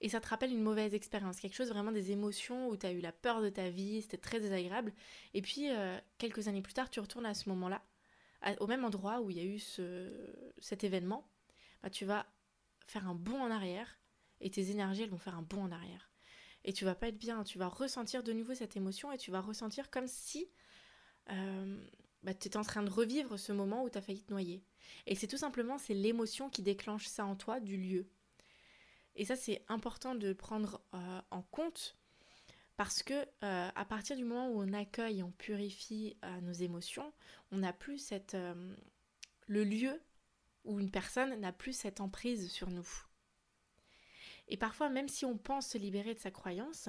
et 0.00 0.08
ça 0.08 0.20
te 0.20 0.28
rappelle 0.28 0.52
une 0.52 0.62
mauvaise 0.62 0.94
expérience, 0.94 1.40
quelque 1.40 1.54
chose 1.54 1.70
vraiment 1.70 1.92
des 1.92 2.10
émotions 2.10 2.68
où 2.68 2.76
tu 2.76 2.86
as 2.86 2.92
eu 2.92 3.00
la 3.00 3.12
peur 3.12 3.40
de 3.40 3.48
ta 3.48 3.70
vie, 3.70 4.02
c'était 4.02 4.18
très 4.18 4.40
désagréable. 4.40 4.92
Et 5.32 5.42
puis, 5.42 5.70
euh, 5.70 5.98
quelques 6.18 6.48
années 6.48 6.62
plus 6.62 6.74
tard, 6.74 6.90
tu 6.90 7.00
retournes 7.00 7.26
à 7.26 7.34
ce 7.34 7.48
moment-là, 7.48 7.82
au 8.60 8.66
même 8.66 8.84
endroit 8.84 9.20
où 9.20 9.30
il 9.30 9.38
y 9.38 9.40
a 9.40 9.44
eu 9.44 9.58
ce, 9.58 10.12
cet 10.58 10.84
événement, 10.84 11.28
bah, 11.82 11.90
tu 11.90 12.04
vas 12.04 12.26
faire 12.86 13.08
un 13.08 13.14
bond 13.14 13.40
en 13.40 13.50
arrière 13.50 13.98
et 14.40 14.50
tes 14.50 14.70
énergies, 14.70 15.02
elles 15.02 15.10
vont 15.10 15.18
faire 15.18 15.36
un 15.36 15.42
bond 15.42 15.62
en 15.62 15.72
arrière. 15.72 16.10
Et 16.64 16.72
tu 16.72 16.84
vas 16.84 16.94
pas 16.94 17.08
être 17.08 17.18
bien, 17.18 17.44
tu 17.44 17.58
vas 17.58 17.68
ressentir 17.68 18.22
de 18.22 18.32
nouveau 18.32 18.54
cette 18.54 18.76
émotion 18.76 19.12
et 19.12 19.18
tu 19.18 19.30
vas 19.30 19.40
ressentir 19.40 19.90
comme 19.90 20.08
si 20.08 20.50
euh, 21.30 21.84
bah, 22.22 22.34
tu 22.34 22.48
étais 22.48 22.56
en 22.56 22.64
train 22.64 22.82
de 22.82 22.90
revivre 22.90 23.38
ce 23.38 23.52
moment 23.52 23.84
où 23.84 23.90
tu 23.90 23.98
as 23.98 24.02
failli 24.02 24.22
te 24.22 24.32
noyer. 24.32 24.62
Et 25.06 25.14
c'est 25.14 25.26
tout 25.26 25.36
simplement, 25.36 25.78
c'est 25.78 25.94
l'émotion 25.94 26.50
qui 26.50 26.62
déclenche 26.62 27.06
ça 27.06 27.24
en 27.24 27.36
toi 27.36 27.60
du 27.60 27.76
lieu. 27.76 28.08
Et 29.16 29.24
ça, 29.24 29.34
c'est 29.34 29.64
important 29.68 30.14
de 30.14 30.32
prendre 30.32 30.80
euh, 30.94 31.20
en 31.30 31.42
compte 31.42 31.96
parce 32.76 33.02
que 33.02 33.14
euh, 33.14 33.70
à 33.74 33.84
partir 33.86 34.16
du 34.16 34.24
moment 34.24 34.50
où 34.50 34.60
on 34.60 34.74
accueille 34.74 35.22
on 35.22 35.30
purifie 35.30 36.16
euh, 36.22 36.40
nos 36.42 36.52
émotions, 36.52 37.12
on 37.50 37.58
n'a 37.58 37.72
plus 37.72 37.98
cette 37.98 38.36
le 39.48 39.64
lieu 39.64 40.00
où 40.64 40.80
une 40.80 40.90
personne 40.90 41.40
n'a 41.40 41.52
plus 41.52 41.72
cette 41.72 42.00
emprise 42.00 42.50
sur 42.50 42.68
nous. 42.70 42.88
Et 44.48 44.56
parfois, 44.56 44.90
même 44.90 45.08
si 45.08 45.24
on 45.24 45.38
pense 45.38 45.68
se 45.68 45.78
libérer 45.78 46.14
de 46.14 46.18
sa 46.18 46.30
croyance, 46.30 46.88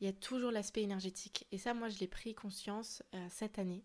il 0.00 0.06
y 0.06 0.10
a 0.10 0.12
toujours 0.12 0.52
l'aspect 0.52 0.82
énergétique. 0.82 1.46
Et 1.50 1.58
ça, 1.58 1.74
moi, 1.74 1.88
je 1.88 1.98
l'ai 1.98 2.06
pris 2.06 2.34
conscience 2.34 3.02
cette 3.30 3.58
année. 3.58 3.82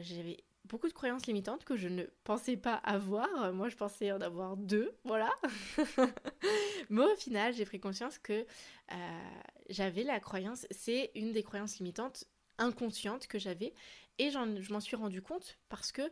J'avais 0.00 0.42
beaucoup 0.64 0.88
de 0.88 0.92
croyances 0.92 1.26
limitantes 1.26 1.64
que 1.64 1.76
je 1.76 1.88
ne 1.88 2.04
pensais 2.24 2.56
pas 2.56 2.74
avoir. 2.74 3.52
Moi, 3.52 3.68
je 3.68 3.76
pensais 3.76 4.12
en 4.12 4.20
avoir 4.20 4.56
deux, 4.56 4.96
voilà. 5.04 5.30
Mais 6.90 7.04
au 7.04 7.16
final, 7.16 7.54
j'ai 7.54 7.64
pris 7.64 7.80
conscience 7.80 8.18
que 8.18 8.46
euh, 8.92 8.94
j'avais 9.68 10.02
la 10.02 10.20
croyance, 10.20 10.66
c'est 10.70 11.10
une 11.14 11.32
des 11.32 11.42
croyances 11.42 11.78
limitantes 11.78 12.24
inconscientes 12.58 13.26
que 13.26 13.38
j'avais. 13.38 13.74
Et 14.18 14.30
je 14.30 14.72
m'en 14.72 14.80
suis 14.80 14.96
rendu 14.96 15.22
compte 15.22 15.58
parce 15.68 15.90
que 15.92 16.02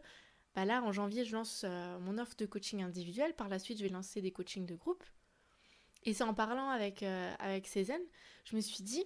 bah 0.55 0.65
là, 0.65 0.83
en 0.83 0.93
janvier, 0.93 1.25
je 1.25 1.35
lance 1.35 1.65
euh, 1.65 1.99
mon 2.01 2.19
offre 2.19 2.35
de 2.37 2.47
coaching 2.47 2.83
individuel. 2.83 3.35
Par 3.35 3.49
la 3.49 3.59
suite, 3.59 3.79
je 3.79 3.85
vais 3.85 3.89
lancer 3.91 4.21
des 4.21 4.33
coachings 4.33 4.67
de 4.67 4.75
groupe. 4.75 5.05
Et 6.05 6.15
c'est 6.15 6.25
en 6.25 6.35
parlant 6.35 6.71
avec, 6.71 7.03
euh, 7.03 7.33
avec 7.39 7.69
Cézanne, 7.69 8.03
je 8.45 8.57
me 8.57 8.61
suis 8.61 8.83
dit, 8.83 9.05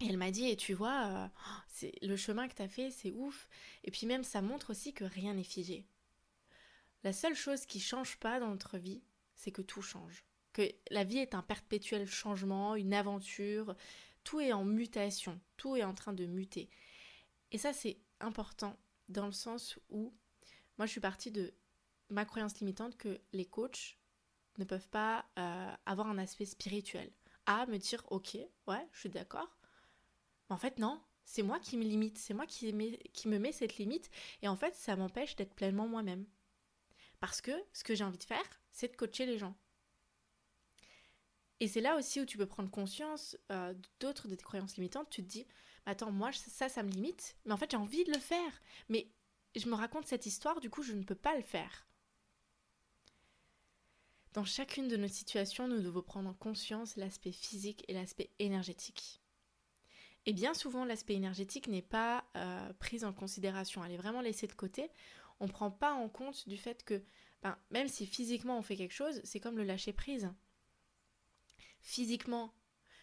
et 0.00 0.06
elle 0.08 0.18
m'a 0.18 0.30
dit, 0.30 0.48
et 0.48 0.56
tu 0.56 0.74
vois, 0.74 1.06
euh, 1.06 1.28
c'est 1.68 1.92
le 2.02 2.16
chemin 2.16 2.48
que 2.48 2.54
tu 2.54 2.62
as 2.62 2.68
fait, 2.68 2.90
c'est 2.90 3.12
ouf. 3.12 3.48
Et 3.84 3.90
puis 3.90 4.06
même, 4.06 4.24
ça 4.24 4.42
montre 4.42 4.70
aussi 4.70 4.92
que 4.92 5.04
rien 5.04 5.34
n'est 5.34 5.42
figé. 5.42 5.86
La 7.02 7.12
seule 7.12 7.34
chose 7.34 7.66
qui 7.66 7.80
change 7.80 8.16
pas 8.16 8.40
dans 8.40 8.48
notre 8.48 8.78
vie, 8.78 9.02
c'est 9.34 9.52
que 9.52 9.62
tout 9.62 9.82
change. 9.82 10.24
Que 10.52 10.70
la 10.90 11.04
vie 11.04 11.18
est 11.18 11.34
un 11.34 11.42
perpétuel 11.42 12.06
changement, 12.06 12.74
une 12.74 12.94
aventure. 12.94 13.74
Tout 14.24 14.40
est 14.40 14.52
en 14.52 14.64
mutation, 14.64 15.40
tout 15.56 15.76
est 15.76 15.84
en 15.84 15.94
train 15.94 16.12
de 16.12 16.26
muter. 16.26 16.68
Et 17.52 17.58
ça, 17.58 17.72
c'est 17.72 17.98
important 18.20 18.76
dans 19.08 19.26
le 19.26 19.32
sens 19.32 19.78
où 19.88 20.12
moi, 20.78 20.86
je 20.86 20.90
suis 20.90 21.00
partie 21.00 21.30
de 21.30 21.54
ma 22.10 22.24
croyance 22.24 22.58
limitante 22.60 22.96
que 22.96 23.20
les 23.32 23.46
coachs 23.46 23.98
ne 24.58 24.64
peuvent 24.64 24.88
pas 24.88 25.24
euh, 25.38 25.72
avoir 25.86 26.08
un 26.08 26.18
aspect 26.18 26.44
spirituel. 26.44 27.10
À 27.46 27.66
me 27.66 27.78
dire, 27.78 28.02
ok, 28.10 28.36
ouais, 28.66 28.88
je 28.92 29.00
suis 29.00 29.08
d'accord, 29.08 29.55
en 30.48 30.56
fait, 30.56 30.78
non, 30.78 31.00
c'est 31.24 31.42
moi 31.42 31.58
qui 31.58 31.76
me 31.76 31.84
limite, 31.84 32.18
c'est 32.18 32.34
moi 32.34 32.46
qui, 32.46 32.72
me 32.72 33.38
mets 33.38 33.52
cette 33.52 33.78
limite, 33.78 34.10
et 34.42 34.48
en 34.48 34.56
fait, 34.56 34.74
ça 34.74 34.96
m'empêche 34.96 35.36
d'être 35.36 35.54
pleinement 35.54 35.88
moi-même. 35.88 36.26
Parce 37.20 37.40
que 37.40 37.52
ce 37.72 37.82
que 37.82 37.94
j'ai 37.94 38.04
envie 38.04 38.18
de 38.18 38.24
faire, 38.24 38.60
c'est 38.70 38.88
de 38.88 38.96
coacher 38.96 39.26
les 39.26 39.38
gens. 39.38 39.56
Et 41.60 41.68
c'est 41.68 41.80
là 41.80 41.96
aussi 41.96 42.20
où 42.20 42.26
tu 42.26 42.36
peux 42.36 42.46
prendre 42.46 42.70
conscience 42.70 43.36
euh, 43.50 43.74
d'autres 44.00 44.28
de 44.28 44.34
tes 44.34 44.44
croyances 44.44 44.76
limitantes. 44.76 45.08
Tu 45.08 45.22
te 45.22 45.28
dis, 45.28 45.46
attends, 45.86 46.12
moi, 46.12 46.30
ça, 46.32 46.68
ça 46.68 46.82
me 46.82 46.90
limite, 46.90 47.36
mais 47.44 47.52
en 47.52 47.56
fait, 47.56 47.70
j'ai 47.70 47.78
envie 47.78 48.04
de 48.04 48.12
le 48.12 48.18
faire. 48.18 48.60
Mais 48.88 49.10
je 49.56 49.68
me 49.68 49.74
raconte 49.74 50.06
cette 50.06 50.26
histoire, 50.26 50.60
du 50.60 50.68
coup, 50.68 50.82
je 50.82 50.92
ne 50.92 51.02
peux 51.02 51.14
pas 51.14 51.34
le 51.34 51.42
faire. 51.42 51.86
Dans 54.34 54.44
chacune 54.44 54.88
de 54.88 54.98
nos 54.98 55.08
situations, 55.08 55.66
nous 55.66 55.80
devons 55.80 56.02
prendre 56.02 56.28
en 56.28 56.34
conscience 56.34 56.96
l'aspect 56.96 57.32
physique 57.32 57.84
et 57.88 57.94
l'aspect 57.94 58.30
énergétique. 58.38 59.22
Et 60.26 60.32
bien 60.32 60.54
souvent, 60.54 60.84
l'aspect 60.84 61.14
énergétique 61.14 61.68
n'est 61.68 61.82
pas 61.82 62.24
euh, 62.36 62.72
pris 62.74 63.04
en 63.04 63.12
considération, 63.12 63.84
elle 63.84 63.92
est 63.92 63.96
vraiment 63.96 64.20
laissée 64.20 64.48
de 64.48 64.52
côté. 64.52 64.90
On 65.38 65.46
ne 65.46 65.52
prend 65.52 65.70
pas 65.70 65.92
en 65.92 66.08
compte 66.08 66.48
du 66.48 66.56
fait 66.56 66.84
que, 66.84 67.00
ben, 67.42 67.56
même 67.70 67.88
si 67.88 68.06
physiquement 68.06 68.58
on 68.58 68.62
fait 68.62 68.76
quelque 68.76 68.94
chose, 68.94 69.20
c'est 69.22 69.38
comme 69.38 69.56
le 69.56 69.62
lâcher 69.62 69.92
prise. 69.92 70.28
Physiquement, 71.80 72.52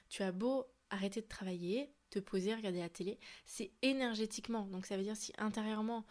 tu 0.09 0.21
as 0.21 0.33
beau 0.33 0.65
arrêter 0.89 1.21
de 1.21 1.27
travailler, 1.27 1.95
te 2.09 2.19
poser, 2.19 2.53
regarder 2.53 2.79
la 2.79 2.89
télé, 2.89 3.19
c'est 3.45 3.71
énergétiquement. 3.81 4.67
Donc 4.67 4.85
ça 4.85 4.97
veut 4.97 5.03
dire 5.03 5.15
si 5.15 5.31
intérieurement, 5.37 6.05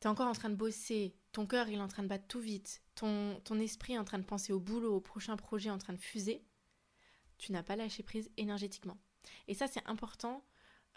tu 0.00 0.06
es 0.06 0.10
encore 0.10 0.28
en 0.28 0.32
train 0.32 0.50
de 0.50 0.56
bosser, 0.56 1.14
ton 1.32 1.46
cœur 1.46 1.68
il 1.68 1.74
est 1.74 1.82
en 1.82 1.88
train 1.88 2.02
de 2.02 2.08
battre 2.08 2.26
tout 2.26 2.40
vite, 2.40 2.82
ton, 2.94 3.38
ton 3.44 3.60
esprit 3.60 3.92
est 3.92 3.98
en 3.98 4.04
train 4.04 4.18
de 4.18 4.24
penser 4.24 4.52
au 4.52 4.60
boulot, 4.60 4.96
au 4.96 5.00
prochain 5.00 5.36
projet 5.36 5.70
en 5.70 5.78
train 5.78 5.92
de 5.92 6.00
fuser, 6.00 6.42
tu 7.36 7.52
n'as 7.52 7.62
pas 7.62 7.76
lâché 7.76 8.02
prise 8.02 8.30
énergétiquement. 8.38 8.98
Et 9.48 9.54
ça 9.54 9.66
c'est 9.66 9.84
important, 9.86 10.44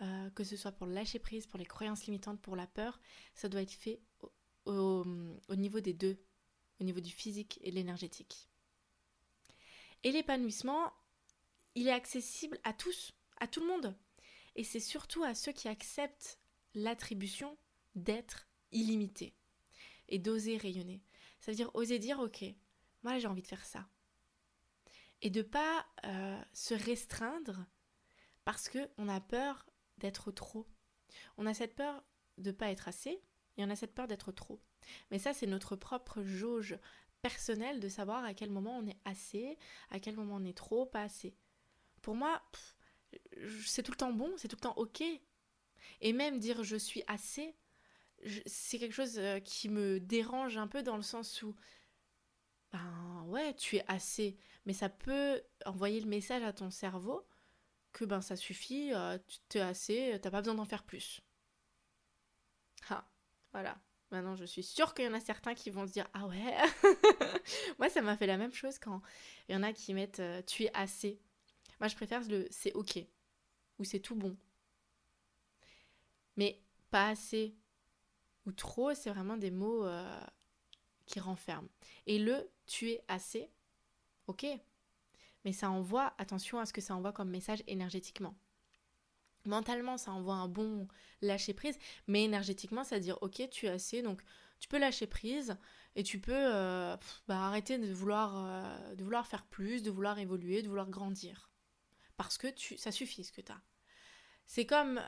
euh, 0.02 0.30
que 0.32 0.44
ce 0.44 0.58
soit 0.58 0.72
pour 0.72 0.88
lâcher 0.88 1.20
prise, 1.20 1.48
pour 1.48 1.60
les 1.60 1.66
croyances 1.66 2.06
limitantes, 2.06 2.42
pour 2.42 2.56
la 2.56 2.68
peur, 2.68 3.00
ça 3.34 3.50
doit 3.50 3.62
être 3.62 3.72
fait 3.72 4.02
au, 4.66 5.06
au 5.48 5.56
niveau 5.56 5.80
des 5.80 5.94
deux, 5.94 6.18
au 6.80 6.84
niveau 6.84 7.00
du 7.00 7.12
physique 7.12 7.60
et 7.62 7.72
de 7.72 7.76
l'énergétique. 7.76 8.50
Et 10.04 10.12
l'épanouissement, 10.12 10.94
il 11.76 11.88
est 11.88 11.92
accessible 11.92 12.60
à 12.64 12.74
tous, 12.74 13.14
à 13.38 13.48
tout 13.48 13.62
le 13.62 13.68
monde. 13.68 13.96
Et 14.56 14.64
c'est 14.64 14.80
surtout 14.80 15.24
à 15.24 15.34
ceux 15.34 15.52
qui 15.52 15.68
acceptent 15.68 16.40
l'attribution 16.74 17.58
d'être 17.96 18.48
illimité 18.72 19.34
et 20.08 20.20
d'oser 20.20 20.58
rayonner. 20.58 21.02
Ça 21.40 21.52
veut 21.52 21.56
dire 21.56 21.72
oser 21.74 22.00
dire 22.00 22.20
ok, 22.20 22.46
moi 23.04 23.18
j'ai 23.20 23.28
envie 23.28 23.42
de 23.42 23.48
faire 23.48 23.66
ça. 23.66 23.88
Et 25.22 25.30
de 25.30 25.42
pas 25.42 25.86
euh, 26.06 26.42
se 26.54 26.74
restreindre 26.74 27.66
parce 28.46 28.70
qu'on 28.70 29.10
a 29.10 29.20
peur 29.20 29.66
d'être 29.98 30.32
trop. 30.32 30.68
On 31.38 31.46
a 31.46 31.54
cette 31.54 31.76
peur 31.76 32.04
de 32.38 32.52
pas 32.52 32.72
être 32.72 32.88
assez 32.88 33.22
et 33.58 33.64
on 33.64 33.70
a 33.70 33.76
cette 33.76 33.94
peur 33.94 34.08
d'être 34.08 34.32
trop. 34.32 34.62
Mais 35.12 35.20
ça 35.20 35.34
c'est 35.34 35.48
notre 35.48 35.76
propre 35.76 36.24
jauge 36.24 36.78
personnelle 37.22 37.80
de 37.80 37.90
savoir 37.90 38.24
à 38.24 38.34
quel 38.34 38.52
moment 38.52 38.78
on 38.78 38.88
est 38.88 39.00
assez, 39.04 39.58
à 39.90 40.00
quel 40.00 40.16
moment 40.16 40.36
on 40.36 40.46
est 40.46 40.58
trop, 40.58 40.86
pas 40.86 41.02
assez. 41.02 41.36
Pour 42.02 42.16
moi, 42.16 42.42
c'est 43.66 43.82
tout 43.82 43.92
le 43.92 43.98
temps 43.98 44.14
bon, 44.14 44.32
c'est 44.38 44.48
tout 44.48 44.58
le 44.58 44.62
temps 44.62 44.78
ok. 44.78 45.04
Et 46.02 46.14
même 46.14 46.40
dire 46.40 46.64
je 46.64 46.76
suis 46.76 47.04
assez, 47.08 47.56
c'est 48.46 48.78
quelque 48.78 48.94
chose 48.94 49.18
euh, 49.18 49.40
qui 49.40 49.70
me 49.70 50.00
dérange 50.00 50.58
un 50.58 50.68
peu 50.68 50.84
dans 50.84 50.98
le 50.98 51.04
sens 51.04 51.42
où, 51.42 51.56
ben 52.72 53.24
ouais, 53.28 53.56
tu 53.56 53.78
es 53.78 53.86
assez, 53.88 54.38
mais 54.66 54.74
ça 54.74 54.90
peut 54.90 55.42
envoyer 55.66 56.00
le 56.00 56.08
message 56.08 56.44
à 56.44 56.54
ton 56.54 56.70
cerveau 56.70 57.26
que 57.96 58.04
ben 58.06 58.22
ça 58.22 58.36
suffit, 58.36 58.94
euh, 58.94 59.18
tu 59.50 59.58
es 59.58 59.62
assez, 59.62 60.20
t'as 60.22 60.30
pas 60.30 60.42
besoin 60.42 60.56
d'en 60.56 60.66
faire 60.66 60.84
plus. 60.84 61.22
Ah, 62.90 63.06
voilà. 63.54 63.78
Maintenant, 64.12 64.36
je 64.36 64.46
suis 64.46 64.64
sûre 64.64 64.94
qu'il 64.94 65.06
y 65.06 65.08
en 65.08 65.14
a 65.14 65.20
certains 65.20 65.56
qui 65.56 65.70
vont 65.70 65.88
se 65.88 65.94
dire 65.94 66.08
Ah 66.14 66.28
ouais? 66.28 66.56
Moi, 67.80 67.90
ça 67.90 68.02
m'a 68.02 68.18
fait 68.18 68.28
la 68.28 68.38
même 68.38 68.54
chose 68.54 68.78
quand 68.80 69.02
il 69.48 69.54
y 69.54 69.58
en 69.58 69.64
a 69.64 69.74
qui 69.74 69.94
mettent 69.94 70.20
euh, 70.20 70.42
Tu 70.46 70.66
es 70.66 70.72
assez. 70.74 71.20
Moi, 71.80 71.88
je 71.88 71.96
préfère 71.96 72.22
le 72.28 72.48
C'est 72.52 72.74
ok 72.74 73.00
ou 73.80 73.84
c'est 73.86 74.00
tout 74.00 74.16
bon. 74.16 74.38
Mais 76.38 76.62
pas 76.92 77.10
assez 77.10 77.56
ou 78.46 78.52
trop, 78.52 78.94
c'est 78.94 79.10
vraiment 79.10 79.38
des 79.38 79.52
mots 79.52 79.86
euh, 79.86 80.22
qui 81.06 81.20
renferment. 81.20 81.70
Et 82.08 82.20
le 82.20 82.52
tu 82.68 82.92
es 82.92 83.04
assez, 83.08 83.50
ok. 84.28 84.46
Mais 85.46 85.54
ça 85.54 85.70
envoie, 85.70 86.14
attention 86.18 86.60
à 86.60 86.66
ce 86.66 86.74
que 86.74 86.82
ça 86.82 86.96
envoie 86.96 87.14
comme 87.14 87.30
message 87.30 87.64
énergétiquement. 87.68 88.36
Mentalement, 89.46 89.98
ça 89.98 90.12
envoie 90.12 90.34
un 90.36 90.48
bon 90.48 90.88
lâcher 91.22 91.54
prise, 91.54 91.78
mais 92.08 92.24
énergétiquement, 92.24 92.84
ça 92.84 92.96
veut 92.96 93.02
dire 93.02 93.20
ok, 93.22 93.48
tu 93.52 93.68
es 93.68 93.70
assez, 93.70 94.02
donc 94.02 94.22
tu 94.60 94.68
peux 94.68 94.80
lâcher 94.80 95.06
prise 95.06 95.56
et 95.96 96.04
tu 96.04 96.20
peux 96.20 96.34
euh, 96.34 96.98
bah, 97.28 97.46
arrêter 97.46 97.78
de 97.78 97.94
vouloir, 97.94 98.44
euh, 98.44 98.96
vouloir 98.98 99.28
faire 99.28 99.46
plus, 99.46 99.84
de 99.84 99.92
vouloir 99.92 100.18
évoluer, 100.20 100.62
de 100.64 100.68
vouloir 100.68 100.90
grandir. 100.90 101.52
Parce 102.18 102.38
que 102.38 102.48
ça 102.78 102.92
suffit 102.92 103.24
ce 103.24 103.32
que 103.32 103.42
tu 103.42 103.52
as. 103.52 103.62
C'est 104.48 104.66
comme 104.66 105.02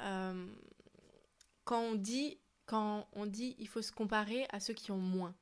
quand 1.63 1.81
on 1.81 1.95
dit 1.95 2.39
quand 2.65 3.07
on 3.13 3.25
dit 3.25 3.55
il 3.57 3.67
faut 3.67 3.81
se 3.81 3.91
comparer 3.91 4.45
à 4.49 4.59
ceux 4.59 4.73
qui 4.73 4.91
ont 4.91 4.97
moins. 4.97 5.35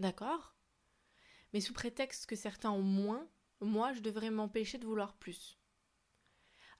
D'accord? 0.00 0.54
Mais 1.52 1.60
sous 1.60 1.72
prétexte 1.72 2.26
que 2.26 2.36
certains 2.36 2.70
ont 2.70 2.82
moins, 2.82 3.26
moi 3.60 3.92
je 3.92 4.00
devrais 4.00 4.30
m'empêcher 4.30 4.78
de 4.78 4.86
vouloir 4.86 5.14
plus. 5.14 5.58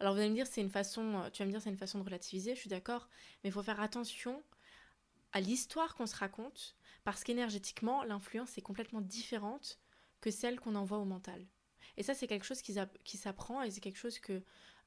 Alors 0.01 0.15
vous 0.15 0.21
allez 0.21 0.31
me 0.31 0.35
dire 0.35 0.47
c'est 0.47 0.61
une 0.61 0.71
façon 0.71 1.29
tu 1.33 1.43
vas 1.43 1.47
me 1.47 1.51
dire 1.51 1.61
c'est 1.61 1.71
une 1.71 1.77
façon 1.77 1.99
de 1.99 2.05
relativiser, 2.05 2.55
je 2.55 2.61
suis 2.61 2.71
d'accord, 2.71 3.09
mais 3.43 3.51
il 3.51 3.53
faut 3.53 3.63
faire 3.63 3.81
attention 3.81 4.43
à 5.33 5.41
l'histoire 5.41 5.95
qu'on 5.95 6.07
se 6.07 6.17
raconte 6.17 6.77
parce 7.05 7.25
qu'énergétiquement 7.25 8.05
l'influence 8.05 8.57
est 8.59 8.63
complètement 8.63 9.01
différente 9.01 9.79
que 10.21 10.31
celle 10.31 10.61
qu'on 10.61 10.75
envoie 10.75 10.99
au 10.99 11.05
mental. 11.05 11.47
Et 11.97 12.03
ça 12.03 12.15
c'est 12.15 12.27
quelque 12.27 12.45
chose 12.45 12.63
qui, 12.63 12.77
qui 13.05 13.17
s'apprend 13.17 13.63
et 13.63 13.71
c'est 13.71 13.81
quelque 13.81 13.99
chose 13.99 14.19
que 14.19 14.43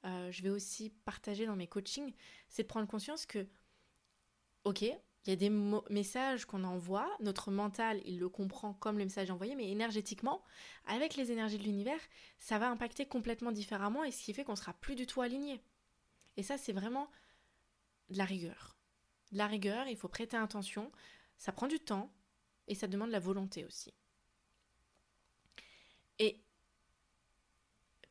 euh, 0.05 0.31
je 0.31 0.41
vais 0.41 0.49
aussi 0.49 0.89
partager 1.05 1.45
dans 1.45 1.55
mes 1.55 1.67
coachings, 1.67 2.13
c'est 2.49 2.63
de 2.63 2.67
prendre 2.67 2.87
conscience 2.87 3.25
que 3.25 3.47
ok, 4.63 4.85
il 5.25 5.29
y 5.29 5.33
a 5.33 5.35
des 5.35 5.51
messages 5.89 6.45
qu'on 6.45 6.63
envoie, 6.63 7.07
notre 7.19 7.51
mental, 7.51 8.01
il 8.05 8.17
le 8.17 8.27
comprend 8.27 8.73
comme 8.73 8.97
le 8.97 9.03
message 9.03 9.29
envoyé, 9.29 9.55
mais 9.55 9.69
énergétiquement, 9.69 10.43
avec 10.85 11.15
les 11.15 11.31
énergies 11.31 11.59
de 11.59 11.63
l'univers, 11.63 11.99
ça 12.39 12.57
va 12.57 12.69
impacter 12.69 13.05
complètement 13.05 13.51
différemment 13.51 14.03
et 14.03 14.11
ce 14.11 14.23
qui 14.23 14.33
fait 14.33 14.43
qu'on 14.43 14.55
sera 14.55 14.73
plus 14.73 14.95
du 14.95 15.05
tout 15.05 15.21
aligné. 15.21 15.61
Et 16.37 16.43
ça, 16.43 16.57
c'est 16.57 16.73
vraiment 16.73 17.07
de 18.09 18.17
la 18.17 18.25
rigueur. 18.25 18.75
De 19.31 19.37
la 19.37 19.45
rigueur, 19.45 19.87
il 19.87 19.95
faut 19.95 20.07
prêter 20.07 20.37
attention, 20.37 20.91
ça 21.37 21.51
prend 21.51 21.67
du 21.67 21.79
temps 21.79 22.11
et 22.67 22.73
ça 22.73 22.87
demande 22.87 23.11
la 23.11 23.19
volonté 23.19 23.63
aussi. 23.63 23.93
Et 26.17 26.41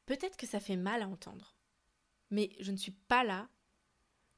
peut-être 0.06 0.36
que 0.36 0.46
ça 0.46 0.60
fait 0.60 0.76
mal 0.76 1.02
à 1.02 1.08
entendre, 1.08 1.56
mais 2.30 2.50
je 2.60 2.70
ne 2.70 2.76
suis 2.76 2.92
pas 2.92 3.24
là 3.24 3.48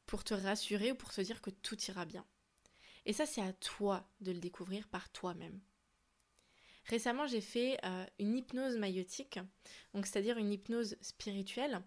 pour 0.07 0.25
te 0.25 0.33
rassurer 0.33 0.93
ou 0.93 0.95
pour 0.95 1.12
te 1.12 1.21
dire 1.21 1.43
que 1.43 1.50
tout 1.50 1.79
ira 1.85 2.07
bien. 2.07 2.26
Et 3.06 3.12
ça, 3.12 3.26
c'est 3.26 3.42
à 3.42 3.52
toi 3.52 4.09
de 4.21 4.32
le 4.32 4.38
découvrir 4.38 4.88
par 4.88 5.11
toi-même. 5.11 5.61
Récemment, 6.87 7.26
j'ai 7.26 7.40
fait 7.40 7.78
euh, 7.85 8.04
une 8.18 8.37
hypnose 8.37 8.76
maïotique, 8.76 9.38
donc 9.94 10.06
c'est-à-dire 10.06 10.38
une 10.38 10.52
hypnose 10.52 10.97
spirituelle, 11.00 11.80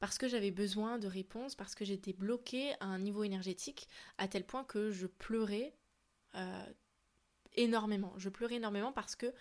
parce 0.00 0.18
que 0.18 0.28
j'avais 0.28 0.50
besoin 0.50 0.98
de 0.98 1.06
réponses, 1.06 1.54
parce 1.54 1.74
que 1.74 1.84
j'étais 1.84 2.12
bloquée 2.12 2.72
à 2.80 2.86
un 2.86 2.98
niveau 2.98 3.24
énergétique 3.24 3.88
à 4.16 4.28
tel 4.28 4.44
point 4.44 4.64
que 4.64 4.90
je 4.90 5.06
pleurais 5.06 5.74
euh, 6.34 6.66
énormément. 7.54 8.12
Je 8.16 8.28
pleurais 8.28 8.56
énormément 8.56 8.92
parce 8.92 9.16
que 9.16 9.32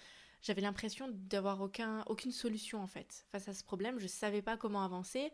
j'avais 0.41 0.61
l'impression 0.61 1.09
d'avoir 1.11 1.61
aucun, 1.61 2.03
aucune 2.05 2.31
solution 2.31 2.81
en 2.81 2.87
fait 2.87 3.25
face 3.29 3.47
à 3.47 3.53
ce 3.53 3.63
problème. 3.63 3.97
Je 3.99 4.03
ne 4.03 4.09
savais 4.09 4.41
pas 4.41 4.57
comment 4.57 4.83
avancer. 4.83 5.31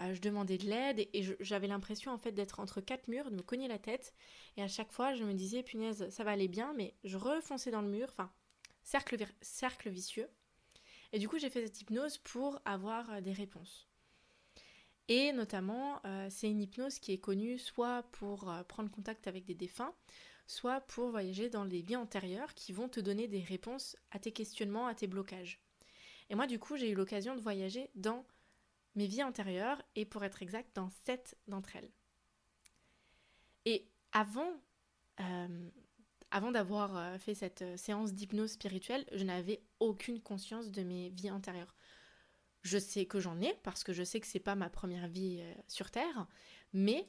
Euh, 0.00 0.14
je 0.14 0.20
demandais 0.20 0.58
de 0.58 0.66
l'aide 0.66 1.08
et, 1.12 1.36
j'avais 1.40 1.68
l'impression 1.68 2.12
en 2.12 2.18
fait 2.18 2.32
d'être 2.32 2.60
entre 2.60 2.80
quatre 2.80 3.08
murs, 3.08 3.30
de 3.30 3.36
me 3.36 3.42
cogner 3.42 3.66
la 3.66 3.78
tête 3.78 4.14
et 4.56 4.62
à 4.62 4.68
chaque 4.68 4.92
fois 4.92 5.14
je 5.14 5.24
me 5.24 5.32
disais 5.32 5.62
punaise 5.62 6.08
ça 6.10 6.22
va 6.22 6.32
aller 6.32 6.48
bien 6.48 6.74
mais 6.74 6.94
je 7.04 7.16
refonçais 7.16 7.70
dans 7.70 7.80
le 7.80 7.88
mur, 7.88 8.08
enfin 8.10 8.30
cercle, 8.82 9.16
cercle 9.40 9.88
vicieux. 9.88 10.28
Et 11.12 11.18
du 11.18 11.28
coup 11.28 11.38
j'ai 11.38 11.48
fait 11.48 11.64
cette 11.64 11.80
hypnose 11.80 12.18
pour 12.18 12.60
avoir 12.64 13.10
euh, 13.10 13.20
des 13.20 13.32
réponses. 13.32 13.88
Et 15.08 15.32
notamment, 15.32 16.00
euh, 16.04 16.26
c'est 16.30 16.50
une 16.50 16.60
hypnose 16.60 16.98
qui 16.98 17.12
est 17.12 17.18
connue 17.18 17.58
soit 17.58 18.02
pour 18.10 18.52
prendre 18.66 18.90
contact 18.90 19.28
avec 19.28 19.44
des 19.44 19.54
défunts, 19.54 19.94
soit 20.48 20.80
pour 20.80 21.10
voyager 21.10 21.48
dans 21.48 21.62
les 21.62 21.80
vies 21.80 21.94
antérieures 21.94 22.54
qui 22.54 22.72
vont 22.72 22.88
te 22.88 22.98
donner 22.98 23.28
des 23.28 23.40
réponses 23.40 23.96
à 24.10 24.18
tes 24.18 24.32
questionnements, 24.32 24.88
à 24.88 24.96
tes 24.96 25.06
blocages. 25.06 25.60
Et 26.28 26.34
moi, 26.34 26.48
du 26.48 26.58
coup, 26.58 26.76
j'ai 26.76 26.90
eu 26.90 26.94
l'occasion 26.96 27.36
de 27.36 27.40
voyager 27.40 27.88
dans 27.94 28.26
mes 28.96 29.06
vies 29.06 29.22
antérieures 29.22 29.80
et 29.94 30.04
pour 30.04 30.24
être 30.24 30.42
exact 30.42 30.74
dans 30.74 30.90
sept 31.04 31.36
d'entre 31.46 31.76
elles. 31.76 31.90
Et 33.66 33.86
avant, 34.12 34.52
euh, 35.20 35.70
avant 36.30 36.50
d'avoir 36.50 36.96
euh, 36.96 37.18
fait 37.18 37.34
cette 37.34 37.62
euh, 37.62 37.76
séance 37.76 38.14
d'hypnose 38.14 38.52
spirituelle, 38.52 39.04
je 39.12 39.24
n'avais 39.24 39.62
aucune 39.80 40.20
conscience 40.20 40.70
de 40.70 40.82
mes 40.82 41.10
vies 41.10 41.30
antérieures. 41.30 41.74
Je 42.62 42.78
sais 42.78 43.06
que 43.06 43.20
j'en 43.20 43.40
ai 43.40 43.54
parce 43.62 43.84
que 43.84 43.92
je 43.92 44.02
sais 44.02 44.20
que 44.20 44.26
c'est 44.26 44.40
pas 44.40 44.54
ma 44.54 44.70
première 44.70 45.06
vie 45.06 45.40
sur 45.68 45.90
Terre, 45.92 46.26
mais 46.72 47.08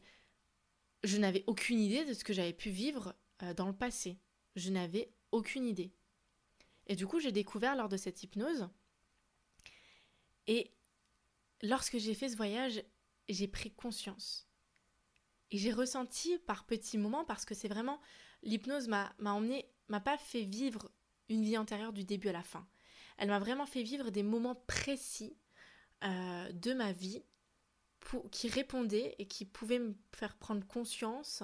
je 1.03 1.17
n'avais 1.17 1.43
aucune 1.47 1.79
idée 1.79 2.05
de 2.05 2.13
ce 2.13 2.23
que 2.23 2.33
j'avais 2.33 2.53
pu 2.53 2.69
vivre 2.69 3.15
dans 3.55 3.65
le 3.65 3.73
passé. 3.73 4.19
Je 4.55 4.69
n'avais 4.69 5.11
aucune 5.31 5.65
idée. 5.65 5.91
Et 6.85 6.95
du 6.95 7.07
coup, 7.07 7.19
j'ai 7.19 7.31
découvert 7.31 7.75
lors 7.75 7.89
de 7.89 7.97
cette 7.97 8.21
hypnose 8.21 8.69
Et 10.45 10.71
lorsque 11.61 11.97
j'ai 11.97 12.13
fait 12.13 12.29
ce 12.29 12.37
voyage, 12.37 12.83
j'ai 13.29 13.47
pris 13.47 13.71
conscience. 13.71 14.47
Et 15.51 15.57
j'ai 15.57 15.71
ressenti 15.71 16.37
par 16.39 16.65
petits 16.65 16.97
moments, 16.97 17.25
parce 17.25 17.45
que 17.45 17.55
c'est 17.55 17.67
vraiment, 17.67 18.01
l'hypnose 18.43 18.87
m'a 18.87 19.13
emmené, 19.19 19.69
m'a 19.87 20.01
pas 20.01 20.17
fait 20.17 20.43
vivre 20.43 20.91
une 21.29 21.43
vie 21.43 21.57
antérieure 21.57 21.93
du 21.93 22.03
début 22.03 22.29
à 22.29 22.33
la 22.33 22.43
fin. 22.43 22.67
Elle 23.17 23.29
m'a 23.29 23.39
vraiment 23.39 23.65
fait 23.65 23.83
vivre 23.83 24.09
des 24.09 24.23
moments 24.23 24.55
précis 24.55 25.37
euh, 26.03 26.51
de 26.51 26.73
ma 26.73 26.91
vie 26.91 27.23
qui 28.31 28.47
répondaient 28.47 29.15
et 29.19 29.27
qui 29.27 29.45
pouvaient 29.45 29.79
me 29.79 29.95
faire 30.13 30.37
prendre 30.37 30.65
conscience 30.65 31.43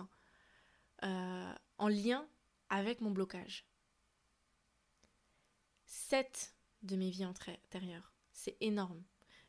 euh, 1.03 1.53
en 1.77 1.87
lien 1.87 2.27
avec 2.69 3.01
mon 3.01 3.11
blocage. 3.11 3.65
Sept 5.85 6.55
de 6.83 6.95
mes 6.95 7.09
vies 7.09 7.25
antérieures, 7.25 8.13
c'est 8.31 8.57
énorme. 8.61 9.03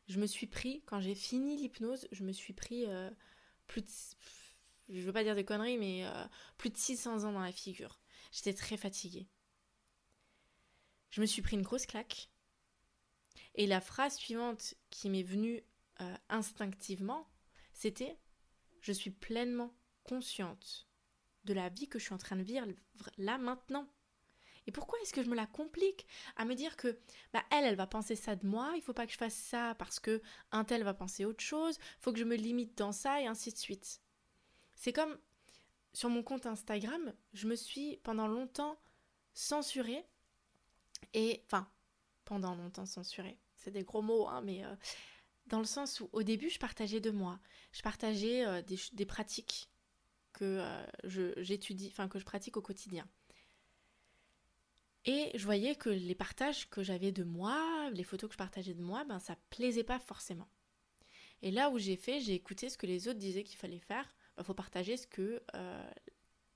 Je 0.07 0.19
me 0.19 0.27
suis 0.27 0.47
pris, 0.47 0.83
quand 0.85 0.99
j'ai 0.99 1.15
fini 1.15 1.57
l'hypnose, 1.57 2.07
je 2.11 2.23
me 2.23 2.31
suis 2.31 2.53
pris 2.53 2.85
euh, 2.87 3.09
plus 3.67 3.81
de, 3.81 3.89
je 4.89 5.01
veux 5.01 5.13
pas 5.13 5.23
dire 5.23 5.35
des 5.35 5.45
conneries, 5.45 5.77
mais 5.77 6.05
plus 6.57 6.69
de 6.69 6.77
600 6.77 7.23
ans 7.23 7.31
dans 7.31 7.39
la 7.39 7.51
figure. 7.51 7.99
J'étais 8.31 8.53
très 8.53 8.77
fatiguée. 8.77 9.27
Je 11.09 11.21
me 11.21 11.25
suis 11.25 11.41
pris 11.41 11.55
une 11.55 11.61
grosse 11.61 11.85
claque. 11.85 12.29
Et 13.55 13.67
la 13.67 13.79
phrase 13.79 14.17
suivante 14.17 14.75
qui 14.89 15.09
m'est 15.09 15.23
venue 15.23 15.63
euh, 16.01 16.17
instinctivement, 16.27 17.29
c'était 17.73 18.19
Je 18.81 18.91
suis 18.91 19.11
pleinement 19.11 19.73
consciente 20.03 20.89
de 21.45 21.53
la 21.53 21.69
vie 21.69 21.87
que 21.87 21.99
je 21.99 22.03
suis 22.03 22.13
en 22.13 22.17
train 22.17 22.35
de 22.35 22.43
vivre 22.43 22.67
là 23.17 23.37
maintenant. 23.37 23.87
Et 24.67 24.71
pourquoi 24.71 24.99
est-ce 25.01 25.13
que 25.13 25.23
je 25.23 25.29
me 25.29 25.35
la 25.35 25.45
complique 25.45 26.07
à 26.35 26.45
me 26.45 26.55
dire 26.55 26.75
que 26.75 26.99
bah 27.33 27.43
elle 27.51 27.65
elle 27.65 27.75
va 27.75 27.87
penser 27.87 28.15
ça 28.15 28.35
de 28.35 28.45
moi, 28.45 28.73
il 28.75 28.81
faut 28.81 28.93
pas 28.93 29.05
que 29.05 29.11
je 29.11 29.17
fasse 29.17 29.35
ça 29.35 29.75
parce 29.75 29.99
que 29.99 30.21
un 30.51 30.63
tel 30.63 30.83
va 30.83 30.93
penser 30.93 31.25
autre 31.25 31.43
chose, 31.43 31.77
faut 31.99 32.11
que 32.11 32.19
je 32.19 32.23
me 32.23 32.35
limite 32.35 32.77
dans 32.77 32.91
ça 32.91 33.21
et 33.21 33.27
ainsi 33.27 33.51
de 33.51 33.57
suite. 33.57 34.01
C'est 34.75 34.93
comme 34.93 35.17
sur 35.93 36.09
mon 36.09 36.23
compte 36.23 36.45
Instagram, 36.45 37.13
je 37.33 37.47
me 37.47 37.55
suis 37.55 37.97
pendant 37.97 38.27
longtemps 38.27 38.77
censurée 39.33 40.05
et, 41.13 41.41
enfin, 41.45 41.69
pendant 42.25 42.55
longtemps 42.55 42.85
censuré, 42.85 43.37
c'est 43.55 43.71
des 43.71 43.83
gros 43.83 44.01
mots, 44.01 44.27
hein, 44.27 44.41
mais 44.41 44.65
euh, 44.65 44.75
dans 45.47 45.59
le 45.59 45.65
sens 45.65 45.99
où 46.01 46.09
au 46.11 46.23
début, 46.23 46.49
je 46.49 46.59
partageais 46.59 46.99
de 46.99 47.11
moi. 47.11 47.39
Je 47.71 47.81
partageais 47.81 48.45
euh, 48.45 48.61
des, 48.61 49.05
pratiques 49.05 49.69
que 50.33 50.59
euh, 50.59 51.33
j'étudie, 51.37 51.93
que 52.09 52.19
je 52.19 52.25
pratique 52.25 52.57
au 52.57 52.61
quotidien. 52.61 53.07
Et 55.05 55.31
je 55.35 55.45
voyais 55.45 55.75
que 55.75 55.89
les 55.89 56.15
partages 56.15 56.69
que 56.69 56.83
j'avais 56.83 57.11
de 57.11 57.23
moi, 57.23 57.89
les 57.91 58.03
photos 58.03 58.27
que 58.29 58.33
je 58.33 58.37
partageais 58.37 58.73
de 58.73 58.81
moi, 58.81 59.03
ben 59.05 59.19
ça 59.19 59.35
plaisait 59.49 59.83
pas 59.83 59.99
forcément. 59.99 60.47
Et 61.41 61.51
là 61.51 61.69
où 61.69 61.77
j'ai 61.77 61.95
fait, 61.95 62.19
j'ai 62.19 62.33
écouté 62.33 62.69
ce 62.69 62.77
que 62.77 62.87
les 62.87 63.07
autres 63.07 63.19
disaient 63.19 63.43
qu'il 63.43 63.57
fallait 63.57 63.79
faire. 63.79 64.15
Il 64.31 64.37
ben, 64.37 64.43
faut 64.43 64.55
partager 64.55 64.97
ce 64.97 65.05
que 65.05 65.43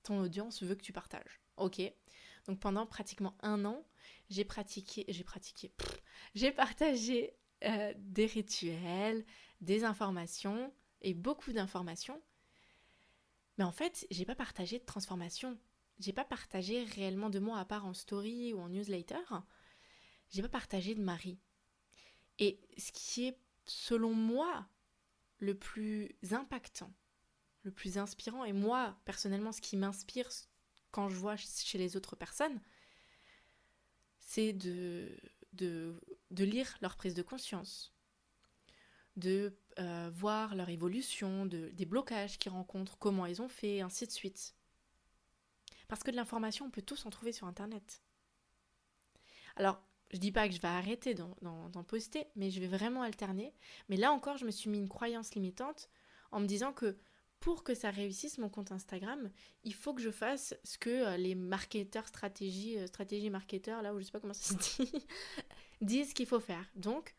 ton 0.02 0.20
audience 0.20 0.62
veut 0.62 0.74
que 0.74 0.82
tu 0.82 0.92
partages. 0.92 1.40
Ok. 1.56 1.80
Donc 2.46 2.58
pendant 2.58 2.86
pratiquement 2.86 3.36
un 3.40 3.64
an, 3.64 3.84
j'ai 4.28 4.44
pratiqué, 4.44 5.04
j'ai 5.08 5.24
pratiqué, 5.24 5.72
j'ai 6.34 6.52
partagé 6.52 7.34
euh, 7.64 7.92
des 7.98 8.26
rituels, 8.26 9.24
des 9.60 9.84
informations 9.84 10.72
et 11.02 11.14
beaucoup 11.14 11.52
d'informations. 11.52 12.20
Mais 13.58 13.64
en 13.64 13.72
fait, 13.72 14.06
j'ai 14.10 14.24
pas 14.24 14.34
partagé 14.34 14.78
de 14.78 14.84
transformation. 14.84 15.58
J'ai 16.00 16.14
pas 16.14 16.24
partagé 16.24 16.84
réellement 16.84 17.28
de 17.28 17.38
moi 17.38 17.58
à 17.58 17.64
part 17.64 17.84
en 17.84 17.92
story 17.92 18.54
ou 18.54 18.60
en 18.60 18.70
newsletter. 18.70 19.22
J'ai 20.30 20.42
pas 20.42 20.48
partagé 20.48 20.94
de 20.94 21.02
Marie. 21.02 21.38
Et 22.38 22.58
ce 22.78 22.90
qui 22.90 23.26
est, 23.26 23.38
selon 23.66 24.14
moi, 24.14 24.66
le 25.38 25.54
plus 25.54 26.16
impactant, 26.30 26.90
le 27.64 27.70
plus 27.70 27.98
inspirant, 27.98 28.44
et 28.44 28.54
moi, 28.54 28.96
personnellement, 29.04 29.52
ce 29.52 29.60
qui 29.60 29.76
m'inspire 29.76 30.28
quand 30.90 31.10
je 31.10 31.16
vois 31.16 31.36
chez 31.36 31.76
les 31.76 31.96
autres 31.96 32.16
personnes, 32.16 32.60
c'est 34.18 34.54
de, 34.54 35.14
de, 35.52 36.00
lire 36.30 36.78
leur 36.80 36.96
prise 36.96 37.14
de 37.14 37.22
conscience, 37.22 37.92
de 39.16 39.54
euh, 39.78 40.10
voir 40.14 40.54
leur 40.54 40.70
évolution, 40.70 41.44
de, 41.44 41.68
des 41.74 41.84
blocages 41.84 42.38
qu'ils 42.38 42.52
rencontrent, 42.52 42.96
comment 42.98 43.26
ils 43.26 43.42
ont 43.42 43.48
fait, 43.48 43.82
ainsi 43.82 44.06
de 44.06 44.12
suite. 44.12 44.54
Parce 45.90 46.04
que 46.04 46.12
de 46.12 46.16
l'information, 46.16 46.66
on 46.66 46.70
peut 46.70 46.82
tous 46.82 47.04
en 47.04 47.10
trouver 47.10 47.32
sur 47.32 47.48
Internet. 47.48 48.00
Alors, 49.56 49.82
je 50.12 50.18
dis 50.18 50.30
pas 50.30 50.48
que 50.48 50.54
je 50.54 50.60
vais 50.60 50.68
arrêter 50.68 51.14
d'en 51.14 51.84
poster, 51.84 52.28
mais 52.36 52.52
je 52.52 52.60
vais 52.60 52.68
vraiment 52.68 53.02
alterner. 53.02 53.52
Mais 53.88 53.96
là 53.96 54.12
encore, 54.12 54.36
je 54.36 54.44
me 54.44 54.52
suis 54.52 54.70
mis 54.70 54.78
une 54.78 54.88
croyance 54.88 55.34
limitante 55.34 55.90
en 56.30 56.38
me 56.38 56.46
disant 56.46 56.72
que 56.72 56.96
pour 57.40 57.64
que 57.64 57.74
ça 57.74 57.90
réussisse 57.90 58.38
mon 58.38 58.48
compte 58.48 58.70
Instagram, 58.70 59.32
il 59.64 59.74
faut 59.74 59.92
que 59.92 60.00
je 60.00 60.12
fasse 60.12 60.54
ce 60.62 60.78
que 60.78 60.90
euh, 60.90 61.16
les 61.16 61.34
marketeurs 61.34 62.06
stratégie, 62.06 62.78
euh, 62.78 62.86
stratégie 62.86 63.28
marketeurs, 63.28 63.82
là 63.82 63.92
où 63.92 63.98
je 63.98 64.04
sais 64.04 64.12
pas 64.12 64.20
comment 64.20 64.32
ça 64.32 64.54
se 64.54 64.82
dit, 64.82 64.92
disent 65.80 66.12
qu'il 66.12 66.26
faut 66.26 66.38
faire. 66.38 66.70
Donc, 66.76 67.16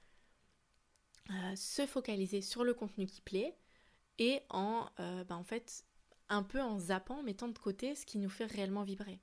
euh, 1.29 1.55
se 1.57 1.85
focaliser 1.85 2.41
sur 2.41 2.63
le 2.63 2.73
contenu 2.73 3.05
qui 3.05 3.19
plaît 3.19 3.57
et 4.17 4.39
en, 4.49 4.87
bah, 4.97 5.35
en 5.35 5.43
fait, 5.43 5.83
un 6.31 6.43
peu 6.43 6.61
en 6.61 6.79
zappant, 6.79 7.21
mettant 7.23 7.49
de 7.49 7.57
côté 7.57 7.93
ce 7.93 8.05
qui 8.05 8.17
nous 8.17 8.29
fait 8.29 8.45
réellement 8.45 8.83
vibrer. 8.83 9.19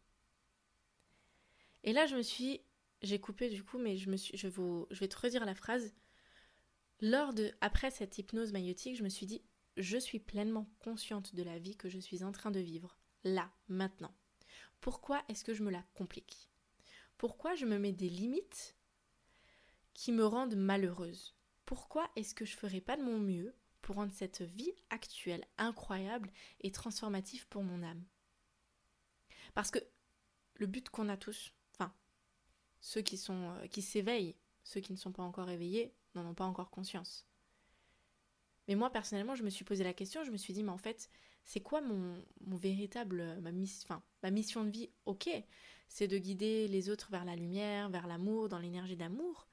Et 1.83 1.93
là, 1.93 2.07
je 2.07 2.17
me 2.17 2.23
suis, 2.23 2.61
j'ai 3.03 3.19
coupé 3.19 3.49
du 3.49 3.65
coup, 3.65 3.79
mais 3.79 3.97
je 3.97 4.11
me 4.11 4.17
suis, 4.17 4.37
je, 4.37 4.47
vais 4.47 5.09
te 5.09 5.19
redire 5.19 5.45
la 5.45 5.55
phrase. 5.55 5.95
Lors 7.01 7.33
de, 7.33 7.53
après 7.61 7.91
cette 7.91 8.19
hypnose 8.19 8.53
maïotique, 8.53 8.97
je 8.97 9.05
me 9.05 9.09
suis 9.09 9.27
dit, 9.27 9.43
je 9.77 9.97
suis 9.97 10.19
pleinement 10.19 10.69
consciente 10.81 11.35
de 11.35 11.43
la 11.43 11.59
vie 11.59 11.77
que 11.77 11.89
je 11.89 11.99
suis 11.99 12.25
en 12.25 12.33
train 12.33 12.51
de 12.51 12.61
vivre, 12.61 12.99
là, 13.25 13.51
maintenant. 13.69 14.15
Pourquoi 14.81 15.23
est-ce 15.29 15.45
que 15.45 15.55
je 15.55 15.63
me 15.63 15.71
la 15.71 15.85
complique? 15.95 16.51
Pourquoi 17.17 17.55
je 17.55 17.65
me 17.65 17.79
mets 17.79 17.93
des 17.93 18.11
limites 18.11 18.77
qui 19.95 20.13
me 20.13 20.27
rendent 20.27 20.57
malheureuse? 20.57 21.35
Pourquoi 21.65 22.11
est-ce 22.17 22.35
que 22.35 22.45
je 22.45 22.55
ne 22.55 22.59
ferai 22.59 22.81
pas 22.81 22.97
de 22.97 23.03
mon 23.03 23.19
mieux 23.19 23.55
pour 23.89 23.97
rendre 23.97 24.13
cette 24.13 24.43
vie 24.43 24.75
actuelle 24.91 25.47
incroyable 25.57 26.31
et 26.61 26.71
transformative 26.71 27.49
pour 27.49 27.63
mon 27.63 27.83
âme 27.83 28.05
Parce 29.55 29.71
que 29.71 29.79
le 30.57 30.67
but 30.67 30.91
qu'on 30.91 31.09
a 31.09 31.17
tous, 31.17 31.55
enfin, 31.73 31.91
ceux 32.83 33.01
qui 33.01 33.17
sont 33.17 33.49
euh, 33.49 33.67
qui 33.69 33.81
s'éveillent, 33.81 34.37
ceux 34.63 34.83
qui 34.83 34.93
ne 34.93 34.99
sont 34.99 35.11
pas 35.11 35.23
encore 35.23 35.49
éveillés, 35.49 35.95
n'en 36.15 36.27
ont 36.27 36.35
pas 36.35 36.45
encore 36.45 36.69
conscience. 36.69 37.27
Mais 38.67 38.75
moi, 38.75 38.91
personnellement, 38.91 39.35
je 39.35 39.43
me 39.43 39.49
suis 39.49 39.65
posé 39.65 39.85
la 39.85 39.95
question, 39.95 40.23
je 40.23 40.33
me 40.33 40.37
suis 40.37 40.53
dit, 40.53 40.63
mais 40.63 40.69
en 40.69 40.77
fait, 40.77 41.09
c'est 41.47 41.61
quoi 41.61 41.81
mon, 41.81 42.23
véritable, 42.43 43.41
ma, 43.41 43.53
ma 44.23 44.31
mission 44.31 44.65
de 44.65 44.71
vie? 44.71 44.91
Ok, 45.07 45.31
c'est 45.89 46.09
de 46.09 46.19
guider 46.19 46.69
les 46.69 46.91
autres 46.91 47.11
vers 47.11 47.25
la 47.25 47.37
lumière, 47.37 47.89
vers 47.89 48.07
l'amour, 48.07 48.51
dans 48.51 48.59
l'énergie 48.59 48.99
d'amour. 48.99 49.49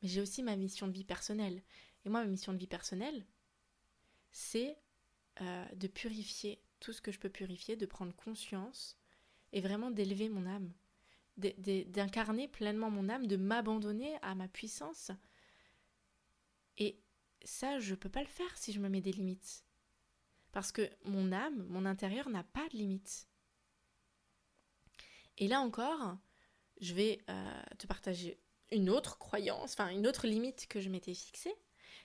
Mais 0.00 0.08
j'ai 0.08 0.20
aussi 0.20 0.44
ma 0.44 0.54
mission 0.54 0.86
de 0.86 0.92
vie 0.92 1.02
personnelle. 1.02 1.60
Et 2.04 2.08
moi, 2.08 2.20
ma 2.22 2.28
mission 2.28 2.52
de 2.52 2.58
vie 2.58 2.66
personnelle, 2.66 3.24
c'est 4.32 4.76
euh, 5.40 5.64
de 5.74 5.86
purifier 5.86 6.60
tout 6.80 6.92
ce 6.92 7.00
que 7.00 7.12
je 7.12 7.18
peux 7.18 7.30
purifier, 7.30 7.76
de 7.76 7.86
prendre 7.86 8.14
conscience 8.14 8.98
et 9.52 9.60
vraiment 9.60 9.90
d'élever 9.90 10.28
mon 10.28 10.46
âme, 10.46 10.72
d'incarner 11.36 12.48
pleinement 12.48 12.90
mon 12.90 13.08
âme, 13.08 13.26
de 13.26 13.36
m'abandonner 13.36 14.18
à 14.22 14.34
ma 14.34 14.48
puissance. 14.48 15.10
Et 16.78 16.98
ça, 17.44 17.78
je 17.78 17.94
peux 17.94 18.08
pas 18.08 18.22
le 18.22 18.28
faire 18.28 18.56
si 18.56 18.72
je 18.72 18.80
me 18.80 18.88
mets 18.88 19.00
des 19.00 19.12
limites. 19.12 19.64
Parce 20.50 20.72
que 20.72 20.90
mon 21.04 21.32
âme, 21.32 21.64
mon 21.68 21.86
intérieur 21.86 22.28
n'a 22.28 22.44
pas 22.44 22.68
de 22.68 22.76
limites. 22.76 23.28
Et 25.38 25.48
là 25.48 25.60
encore, 25.60 26.16
je 26.80 26.94
vais 26.94 27.22
euh, 27.30 27.62
te 27.78 27.86
partager 27.86 28.38
une 28.70 28.90
autre 28.90 29.18
croyance, 29.18 29.72
enfin 29.72 29.88
une 29.88 30.06
autre 30.06 30.26
limite 30.26 30.66
que 30.66 30.80
je 30.80 30.88
m'étais 30.88 31.14
fixée. 31.14 31.54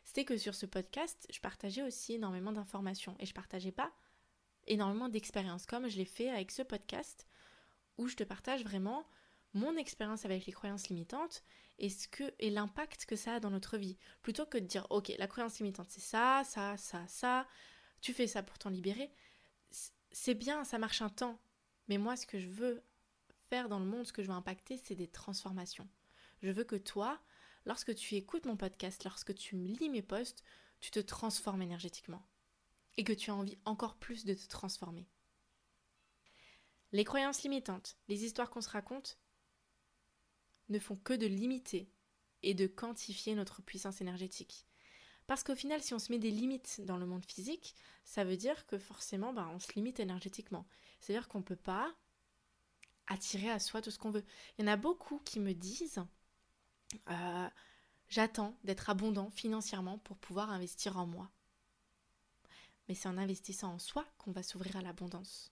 C'était 0.04 0.26
que 0.26 0.38
sur 0.38 0.56
ce 0.56 0.66
podcast, 0.66 1.28
je 1.32 1.40
partageais 1.40 1.84
aussi 1.84 2.14
énormément 2.14 2.52
d'informations 2.52 3.16
et 3.20 3.26
je 3.26 3.34
partageais 3.34 3.72
pas 3.72 3.92
énormément 4.68 5.10
d'expériences 5.10 5.66
comme 5.66 5.88
je 5.88 5.98
l'ai 5.98 6.06
fait 6.06 6.30
avec 6.30 6.52
ce 6.52 6.62
podcast 6.62 7.28
où 7.98 8.08
je 8.08 8.16
te 8.16 8.24
partage 8.24 8.64
vraiment 8.64 9.08
mon 9.54 9.76
expérience 9.76 10.26
avec 10.26 10.46
les 10.46 10.54
croyances 10.54 10.90
limitantes 10.90 11.44
et, 11.80 11.90
ce 11.90 12.08
que, 12.08 12.24
et 12.40 12.50
l'impact 12.50 13.06
que 13.06 13.16
ça 13.16 13.36
a 13.36 13.40
dans 13.40 13.50
notre 13.50 13.78
vie. 13.78 13.98
Plutôt 14.22 14.46
que 14.46 14.58
de 14.58 14.66
dire, 14.66 14.86
ok, 14.90 15.12
la 15.18 15.28
croyance 15.28 15.60
limitante, 15.60 15.90
c'est 15.90 16.02
ça, 16.02 16.44
ça, 16.46 16.78
ça, 16.78 17.08
ça, 17.08 17.48
tu 18.02 18.14
fais 18.14 18.28
ça 18.28 18.44
pour 18.44 18.58
t'en 18.58 18.70
libérer. 18.70 19.12
C'est 20.12 20.36
bien, 20.36 20.64
ça 20.64 20.78
marche 20.78 21.02
un 21.02 21.10
temps. 21.10 21.40
Mais 21.88 21.98
moi, 21.98 22.16
ce 22.16 22.26
que 22.26 22.40
je 22.40 22.50
veux 22.50 22.84
faire 23.50 23.70
dans 23.70 23.80
le 23.80 23.86
monde, 23.86 24.06
ce 24.06 24.14
que 24.14 24.22
je 24.22 24.28
veux 24.28 24.34
impacter, 24.34 24.78
c'est 24.78 24.96
des 24.96 25.08
transformations. 25.08 25.88
Je 26.42 26.52
veux 26.52 26.64
que 26.64 26.76
toi, 26.76 27.20
lorsque 27.68 27.94
tu 27.94 28.16
écoutes 28.16 28.46
mon 28.46 28.56
podcast, 28.56 29.04
lorsque 29.04 29.36
tu 29.36 29.58
lis 29.58 29.90
mes 29.90 30.02
posts, 30.02 30.44
tu 30.80 30.90
te 30.90 31.00
transformes 31.00 31.62
énergétiquement. 31.62 32.26
Et 32.96 33.04
que 33.04 33.14
tu 33.14 33.30
as 33.30 33.36
envie 33.36 33.60
encore 33.66 33.98
plus 33.98 34.26
de 34.26 34.34
te 34.34 34.48
transformer. 34.48 35.06
Les 36.94 37.04
croyances 37.04 37.44
limitantes, 37.44 37.98
les 38.08 38.24
histoires 38.24 38.50
qu'on 38.50 38.62
se 38.62 38.70
raconte, 38.70 39.20
ne 40.70 40.80
font 40.80 40.96
que 40.96 41.14
de 41.14 41.28
limiter 41.28 41.92
et 42.42 42.54
de 42.54 42.66
quantifier 42.66 43.36
notre 43.36 43.62
puissance 43.62 44.02
énergétique. 44.02 44.66
Parce 45.28 45.44
qu'au 45.44 45.56
final, 45.56 45.84
si 45.84 45.94
on 45.94 46.00
se 46.00 46.12
met 46.12 46.20
des 46.20 46.32
limites 46.32 46.82
dans 46.86 46.98
le 46.98 47.06
monde 47.06 47.26
physique, 47.26 47.76
ça 48.06 48.24
veut 48.24 48.38
dire 48.38 48.66
que 48.66 48.80
forcément, 48.80 49.34
ben, 49.34 49.48
on 49.54 49.60
se 49.60 49.74
limite 49.74 50.00
énergétiquement. 50.00 50.66
C'est-à-dire 51.02 51.28
qu'on 51.28 51.40
ne 51.40 51.44
peut 51.44 51.58
pas 51.58 51.94
attirer 53.08 53.50
à 53.52 53.60
soi 53.60 53.82
tout 53.82 53.92
ce 53.92 54.00
qu'on 54.00 54.12
veut. 54.12 54.24
Il 54.58 54.62
y 54.62 54.70
en 54.70 54.72
a 54.72 54.78
beaucoup 54.78 55.20
qui 55.20 55.42
me 55.42 55.54
disent 55.54 56.02
euh, 57.10 57.50
J'attends 58.10 58.58
d'être 58.64 58.90
abondant 58.90 59.30
financièrement 59.30 59.98
pour 59.98 60.18
pouvoir 60.18 60.50
investir 60.50 60.98
en 60.98 61.06
moi. 61.06 61.30
Mais 62.88 62.96
c'est 62.96 63.10
en 63.10 63.18
investissant 63.18 63.74
en 63.74 63.80
soi 63.80 64.06
qu'on 64.18 64.32
va 64.32 64.44
s'ouvrir 64.44 64.78
à 64.78 64.82
l'abondance. 64.82 65.52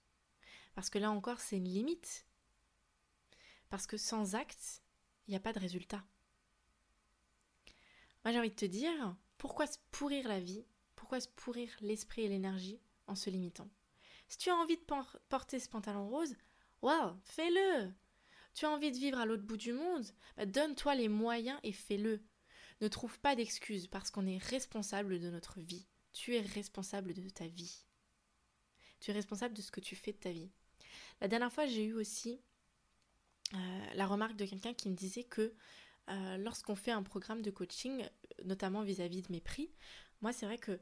Parce 0.74 0.90
que 0.90 0.98
là 0.98 1.12
encore, 1.12 1.42
c'est 1.42 1.58
une 1.58 1.68
limite. 1.68 2.26
Parce 3.70 3.88
que 3.88 3.98
sans 3.98 4.36
acte, 4.36 4.82
il 5.28 5.32
n'y 5.32 5.38
a 5.38 5.42
pas 5.42 5.52
de 5.52 5.60
résultat. 5.60 6.04
Moi, 8.24 8.32
j'ai 8.32 8.40
envie 8.40 8.50
de 8.50 8.56
te 8.56 8.66
dire, 8.66 9.16
pourquoi 9.38 9.68
se 9.68 9.78
pourrir 9.92 10.28
la 10.28 10.40
vie 10.40 10.66
Pourquoi 10.96 11.20
se 11.20 11.28
pourrir 11.28 11.70
l'esprit 11.82 12.22
et 12.24 12.30
l'énergie 12.30 12.80
en 13.08 13.16
se 13.16 13.30
limitant? 13.30 13.70
Si 14.30 14.38
tu 14.38 14.50
as 14.50 14.56
envie 14.56 14.78
de 14.78 14.86
porter 15.30 15.60
ce 15.60 15.70
pantalon 15.70 16.08
rose, 16.08 16.36
waouh, 16.82 17.16
fais-le 17.24 17.92
Tu 18.56 18.66
as 18.66 18.70
envie 18.70 18.92
de 18.92 18.98
vivre 18.98 19.20
à 19.20 19.26
l'autre 19.26 19.44
bout 19.44 19.58
du 19.58 19.74
monde 19.74 20.06
bah, 20.38 20.46
Donne-toi 20.46 20.96
les 20.96 21.10
moyens 21.10 21.60
et 21.64 21.74
fais-le. 21.74 22.24
Ne 22.82 22.88
trouve 22.88 23.20
pas 23.20 23.36
d'excuses 23.36 23.88
parce 23.88 24.10
qu'on 24.10 24.26
est 24.26 24.38
responsable 24.38 25.20
de 25.20 25.30
notre 25.30 25.60
vie. 25.60 25.86
Tu 26.14 26.36
es 26.36 26.42
responsable 26.42 27.14
de 27.14 27.30
ta 27.30 27.48
vie. 27.48 27.86
Tu 29.02 29.12
es 29.12 29.14
responsable 29.14 29.54
de 29.54 29.62
ce 29.62 29.72
que 29.72 29.82
tu 29.82 29.96
fais 29.98 30.14
de 30.14 30.18
ta 30.18 30.32
vie. 30.32 30.50
La 31.20 31.28
dernière 31.28 31.52
fois, 31.52 31.66
j'ai 31.66 31.84
eu 31.84 31.94
aussi 31.94 32.42
euh, 33.54 33.94
la 33.94 34.08
remarque 34.08 34.38
de 34.38 34.46
quelqu'un 34.46 34.74
qui 34.74 34.90
me 34.90 34.96
disait 34.96 35.26
que 35.26 35.54
euh, 36.10 36.38
lorsqu'on 36.38 36.76
fait 36.76 36.92
un 36.92 37.04
programme 37.04 37.42
de 37.42 37.52
coaching, 37.52 38.08
notamment 38.46 38.84
vis-à-vis 38.84 39.22
de 39.22 39.32
mes 39.32 39.42
prix, 39.42 39.70
moi 40.22 40.32
c'est 40.32 40.46
vrai 40.46 40.58
que 40.58 40.80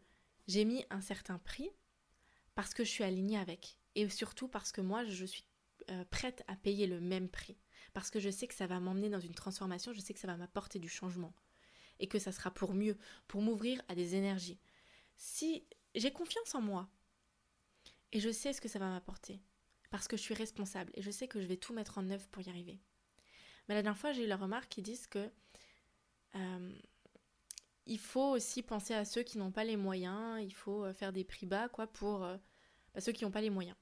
j'ai 0.47 0.65
mis 0.65 0.85
un 0.89 1.01
certain 1.01 1.39
prix 1.39 1.69
parce 2.53 2.73
que 2.73 2.83
je 2.83 2.89
suis 2.89 3.03
alignée 3.03 3.37
avec. 3.37 3.79
Et 3.95 4.07
surtout 4.09 4.47
parce 4.47 4.71
que 4.71 4.81
moi 4.81 5.05
je 5.05 5.25
suis 5.25 5.45
euh, 5.89 6.05
prête 6.05 6.43
à 6.47 6.55
payer 6.55 6.87
le 6.87 6.99
même 6.99 7.29
prix. 7.29 7.57
Parce 7.93 8.09
que 8.09 8.19
je 8.19 8.29
sais 8.29 8.47
que 8.47 8.53
ça 8.53 8.67
va 8.67 8.79
m'emmener 8.79 9.09
dans 9.09 9.19
une 9.19 9.35
transformation, 9.35 9.93
je 9.93 9.99
sais 9.99 10.13
que 10.13 10.19
ça 10.19 10.27
va 10.27 10.37
m'apporter 10.37 10.79
du 10.79 10.89
changement. 10.89 11.33
Et 11.99 12.07
que 12.07 12.19
ça 12.19 12.31
sera 12.31 12.51
pour 12.51 12.73
mieux, 12.73 12.97
pour 13.27 13.41
m'ouvrir 13.41 13.81
à 13.87 13.95
des 13.95 14.15
énergies. 14.15 14.59
Si 15.15 15.65
j'ai 15.95 16.11
confiance 16.11 16.55
en 16.55 16.61
moi 16.61 16.89
et 18.11 18.19
je 18.19 18.31
sais 18.31 18.53
ce 18.53 18.61
que 18.61 18.67
ça 18.67 18.79
va 18.79 18.89
m'apporter, 18.89 19.41
parce 19.91 20.07
que 20.07 20.17
je 20.17 20.21
suis 20.21 20.33
responsable 20.33 20.91
et 20.95 21.01
je 21.01 21.11
sais 21.11 21.27
que 21.27 21.39
je 21.39 21.45
vais 21.45 21.57
tout 21.57 21.73
mettre 21.73 21.99
en 21.99 22.09
œuvre 22.09 22.27
pour 22.29 22.41
y 22.41 22.49
arriver. 22.49 22.79
Mais 23.67 23.75
la 23.75 23.83
dernière 23.83 23.99
fois, 23.99 24.11
j'ai 24.11 24.23
eu 24.23 24.27
la 24.27 24.37
remarque 24.37 24.69
qui 24.69 24.81
disent 24.81 25.07
que 25.07 25.29
euh, 26.35 26.79
il 27.85 27.99
faut 27.99 28.31
aussi 28.31 28.63
penser 28.63 28.95
à 28.95 29.05
ceux 29.05 29.21
qui 29.21 29.37
n'ont 29.37 29.51
pas 29.51 29.63
les 29.63 29.77
moyens, 29.77 30.41
il 30.41 30.53
faut 30.53 30.83
euh, 30.83 30.93
faire 30.93 31.13
des 31.13 31.23
prix 31.23 31.45
bas 31.45 31.69
quoi 31.69 31.85
pour 31.85 32.19
bah, 32.19 33.01
ceux 33.01 33.11
qui 33.11 33.23
n'ont 33.23 33.31
pas 33.31 33.41
les 33.41 33.51
moyens. 33.51 33.77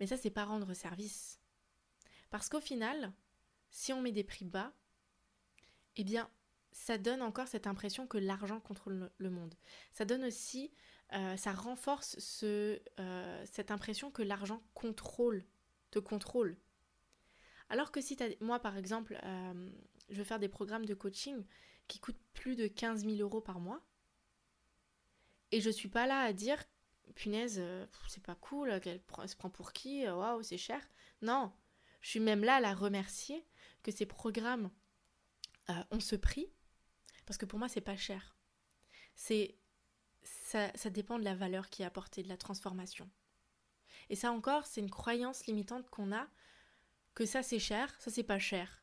Mais 0.00 0.06
ça, 0.06 0.16
c'est 0.16 0.30
pas 0.30 0.44
rendre 0.44 0.72
service. 0.74 1.38
Parce 2.30 2.48
qu'au 2.48 2.60
final, 2.60 3.12
si 3.70 3.92
on 3.92 4.00
met 4.00 4.12
des 4.12 4.24
prix 4.24 4.44
bas, 4.44 4.72
eh 5.96 6.04
bien, 6.04 6.30
ça 6.72 6.98
donne 6.98 7.22
encore 7.22 7.48
cette 7.48 7.66
impression 7.66 8.06
que 8.06 8.18
l'argent 8.18 8.60
contrôle 8.60 9.10
le 9.18 9.30
monde. 9.30 9.54
Ça 9.92 10.04
donne 10.04 10.24
aussi 10.24 10.72
euh, 11.12 11.36
ça 11.36 11.52
renforce 11.52 12.18
ce, 12.20 12.80
euh, 13.00 13.44
cette 13.50 13.72
impression 13.72 14.10
que 14.12 14.22
l'argent 14.22 14.62
contrôle, 14.74 15.44
te 15.90 15.98
contrôle. 15.98 16.56
Alors 17.68 17.90
que 17.90 18.00
si 18.00 18.16
as, 18.22 18.28
moi 18.40 18.60
par 18.60 18.76
exemple, 18.76 19.18
euh, 19.24 19.70
je 20.08 20.18
veux 20.18 20.24
faire 20.24 20.38
des 20.38 20.48
programmes 20.48 20.84
de 20.84 20.94
coaching 20.94 21.44
qui 21.88 21.98
coûtent 21.98 22.20
plus 22.32 22.54
de 22.54 22.68
15 22.68 23.04
000 23.04 23.16
euros 23.16 23.40
par 23.40 23.58
mois, 23.58 23.82
et 25.50 25.60
je 25.60 25.70
suis 25.70 25.88
pas 25.88 26.06
là 26.06 26.20
à 26.20 26.32
dire, 26.32 26.62
punaise, 27.14 27.62
c'est 28.08 28.22
pas 28.22 28.34
cool, 28.34 28.70
elle 28.70 29.28
se 29.28 29.36
prend 29.36 29.50
pour 29.50 29.72
qui, 29.72 30.06
waouh, 30.08 30.42
c'est 30.42 30.58
cher. 30.58 30.80
Non, 31.22 31.52
je 32.00 32.10
suis 32.10 32.20
même 32.20 32.44
là 32.44 32.56
à 32.56 32.60
la 32.60 32.74
remercier 32.74 33.46
que 33.82 33.90
ces 33.90 34.06
programmes 34.06 34.70
ont 35.90 36.00
ce 36.00 36.16
prix, 36.16 36.50
parce 37.26 37.38
que 37.38 37.46
pour 37.46 37.58
moi 37.58 37.68
c'est 37.68 37.80
pas 37.80 37.96
cher. 37.96 38.36
C'est 39.14 39.56
ça, 40.22 40.70
dépend 40.90 41.18
de 41.18 41.24
la 41.24 41.34
valeur 41.34 41.70
qui 41.70 41.82
est 41.82 41.86
apportée, 41.86 42.22
de 42.22 42.28
la 42.28 42.36
transformation. 42.36 43.10
Et 44.08 44.16
ça 44.16 44.32
encore, 44.32 44.66
c'est 44.66 44.80
une 44.80 44.90
croyance 44.90 45.46
limitante 45.46 45.88
qu'on 45.90 46.12
a, 46.12 46.26
que 47.14 47.26
ça 47.26 47.42
c'est 47.42 47.58
cher, 47.58 47.94
ça 48.00 48.10
c'est 48.10 48.22
pas 48.24 48.38
cher. 48.38 48.82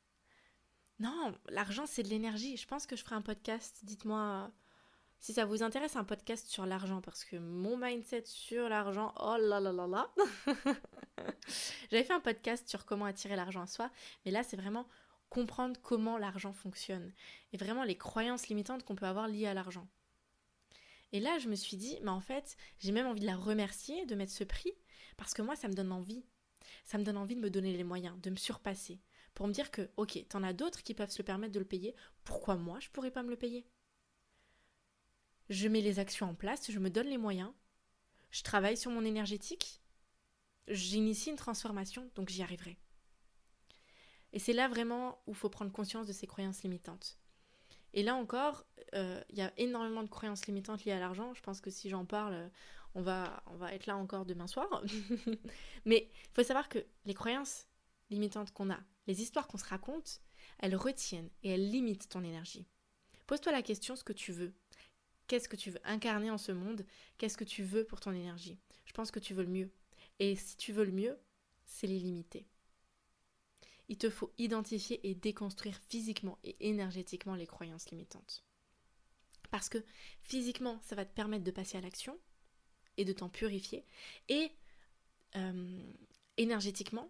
Non, 1.00 1.38
l'argent 1.50 1.86
c'est 1.86 2.04
de 2.04 2.10
l'énergie. 2.10 2.58
Je 2.58 2.68
pense 2.68 2.88
que 2.88 2.96
je 2.96 3.04
ferai 3.04 3.16
un 3.16 3.22
podcast, 3.22 3.80
dites-moi 3.84 4.52
si 5.20 5.34
ça 5.34 5.46
vous 5.46 5.64
intéresse, 5.64 5.96
un 5.96 6.04
podcast 6.04 6.48
sur 6.48 6.66
l'argent, 6.66 7.02
parce 7.02 7.26
que 7.26 7.38
mon 7.38 7.78
mindset 7.78 8.24
sur 8.26 8.70
l'argent, 8.70 9.14
oh 9.20 9.38
là 9.40 9.60
là 9.60 9.72
là 9.72 9.88
là. 9.88 10.14
J'avais 11.92 12.04
fait 12.04 12.14
un 12.14 12.20
podcast 12.20 12.68
sur 12.68 12.86
comment 12.86 13.06
attirer 13.06 13.36
l'argent 13.36 13.62
à 13.62 13.68
soi, 13.68 13.90
mais 14.26 14.32
là 14.32 14.44
c'est 14.44 14.58
vraiment 14.58 14.88
comprendre 15.30 15.80
comment 15.82 16.18
l'argent 16.18 16.54
fonctionne 16.54 17.14
et 17.52 17.58
vraiment 17.58 17.84
les 17.84 17.98
croyances 17.98 18.48
limitantes 18.48 18.84
qu'on 18.84 18.96
peut 18.96 19.06
avoir 19.06 19.28
liées 19.28 19.48
à 19.48 19.54
l'argent. 19.54 19.88
Et 21.14 21.20
là, 21.20 21.38
je 21.40 21.48
me 21.48 21.56
suis 21.56 21.78
dit, 21.78 21.98
mais 22.02 22.10
en 22.10 22.20
fait, 22.20 22.58
j'ai 22.80 22.92
même 22.92 23.08
envie 23.08 23.22
de 23.22 23.26
la 23.26 23.38
remercier, 23.38 24.06
de 24.06 24.16
mettre 24.16 24.34
ce 24.34 24.44
prix, 24.44 24.74
parce 25.16 25.34
que 25.34 25.42
moi, 25.42 25.56
ça 25.56 25.68
me 25.68 25.74
donne 25.74 25.92
envie. 25.92 26.26
Ça 26.84 26.98
me 26.98 27.04
donne 27.04 27.18
envie 27.18 27.36
de 27.36 27.42
me 27.42 27.50
donner 27.50 27.76
les 27.76 27.84
moyens, 27.84 28.20
de 28.22 28.30
me 28.30 28.36
surpasser, 28.36 29.00
pour 29.34 29.48
me 29.48 29.54
dire 29.54 29.72
que, 29.72 29.90
ok, 29.96 30.26
t'en 30.28 30.44
as 30.44 30.54
d'autres 30.54 30.84
qui 30.84 30.94
peuvent 30.94 31.12
se 31.12 31.22
permettre 31.22 31.54
de 31.54 31.60
le 31.60 31.66
payer, 31.66 31.96
pourquoi 32.24 32.56
moi, 32.56 32.80
je 32.80 32.90
pourrais 32.90 33.12
pas 33.12 33.24
me 33.24 33.30
le 33.30 33.38
payer? 33.38 33.66
Je 35.50 35.68
mets 35.68 35.82
les 35.82 36.00
actions 36.00 36.30
en 36.30 36.36
place, 36.36 36.72
je 36.72 36.80
me 36.80 36.90
donne 36.90 37.08
les 37.08 37.18
moyens, 37.18 37.52
je 38.32 38.44
travaille 38.44 38.78
sur 38.78 38.92
mon 38.92 39.06
énergétique, 39.06 39.82
j'initie 40.68 41.30
une 41.30 41.38
transformation, 41.38 42.10
donc 42.16 42.30
j'y 42.30 42.44
arriverai. 42.44 42.78
Et 44.34 44.40
c'est 44.40 44.54
là 44.54 44.68
vraiment 44.68 45.22
où 45.26 45.32
il 45.32 45.36
faut 45.36 45.50
prendre 45.50 45.72
conscience 45.72 46.06
de 46.06 46.14
ces 46.14 46.28
croyances 46.28 46.64
limitantes. 46.64 47.18
Et 47.94 48.04
là 48.04 48.16
encore, 48.16 48.66
euh, 48.94 49.24
il 49.30 49.38
y 49.38 49.42
a 49.42 49.54
énormément 49.58 50.04
de 50.04 50.10
croyances 50.10 50.46
limitantes 50.46 50.84
liées 50.86 50.92
à 50.92 51.00
l'argent. 51.00 51.34
Je 51.34 51.42
pense 51.42 51.62
que 51.62 51.70
si 51.70 51.90
j'en 51.90 52.06
parle, 52.06 52.52
on 52.94 53.02
va, 53.02 53.42
on 53.48 53.56
va 53.56 53.74
être 53.74 53.86
là 53.86 53.96
encore 53.96 54.26
demain 54.26 54.48
soir. 54.48 54.84
Mais 55.86 56.10
il 56.12 56.34
faut 56.34 56.44
savoir 56.44 56.70
que 56.70 56.86
les 57.06 57.14
croyances 57.14 57.68
limitantes 58.10 58.52
qu'on 58.52 58.70
a, 58.70 58.80
les 59.08 59.22
histoires 59.22 59.48
qu'on 59.48 59.58
se 59.58 59.66
raconte, 59.66 60.22
elles 60.60 60.76
retiennent 60.76 61.30
et 61.44 61.52
elles 61.52 61.70
limitent 61.70 62.10
ton 62.10 62.24
énergie. 62.24 62.68
Pose-toi 63.26 63.52
la 63.52 63.62
question 63.62 63.96
ce 63.96 64.04
que 64.04 64.14
tu 64.14 64.32
veux. 64.32 64.54
Qu'est-ce 65.28 65.50
que 65.50 65.56
tu 65.56 65.72
veux 65.72 65.82
incarner 65.84 66.32
en 66.32 66.38
ce 66.38 66.52
monde? 66.52 66.86
Qu'est-ce 67.18 67.38
que 67.38 67.44
tu 67.44 67.64
veux 67.64 67.86
pour 67.86 68.00
ton 68.00 68.12
énergie? 68.12 68.58
Je 68.86 68.94
pense 68.94 69.12
que 69.12 69.20
tu 69.20 69.34
veux 69.34 69.44
le 69.44 69.52
mieux. 69.52 69.72
Et 70.20 70.36
si 70.36 70.58
tu 70.58 70.72
veux 70.72 70.86
le 70.86 70.92
mieux, 70.92 71.18
c'est 71.66 71.88
les 71.88 72.00
limiter 72.00 72.48
il 73.90 73.98
te 73.98 74.10
faut 74.10 74.34
identifier 74.38 75.00
et 75.08 75.16
déconstruire 75.16 75.80
physiquement 75.88 76.38
et 76.44 76.56
énergétiquement 76.68 77.36
les 77.36 77.48
croyances 77.48 77.90
limitantes. 77.90 78.44
Parce 79.50 79.70
que 79.70 79.84
physiquement, 80.24 80.80
ça 80.82 80.96
va 80.96 81.06
te 81.06 81.14
permettre 81.14 81.46
de 81.46 81.52
passer 81.52 81.78
à 81.78 81.82
l'action 81.82 82.18
et 82.98 83.06
de 83.06 83.14
t'en 83.14 83.30
purifier. 83.30 83.86
Et 84.28 84.52
euh, 85.36 85.94
énergétiquement, 86.36 87.10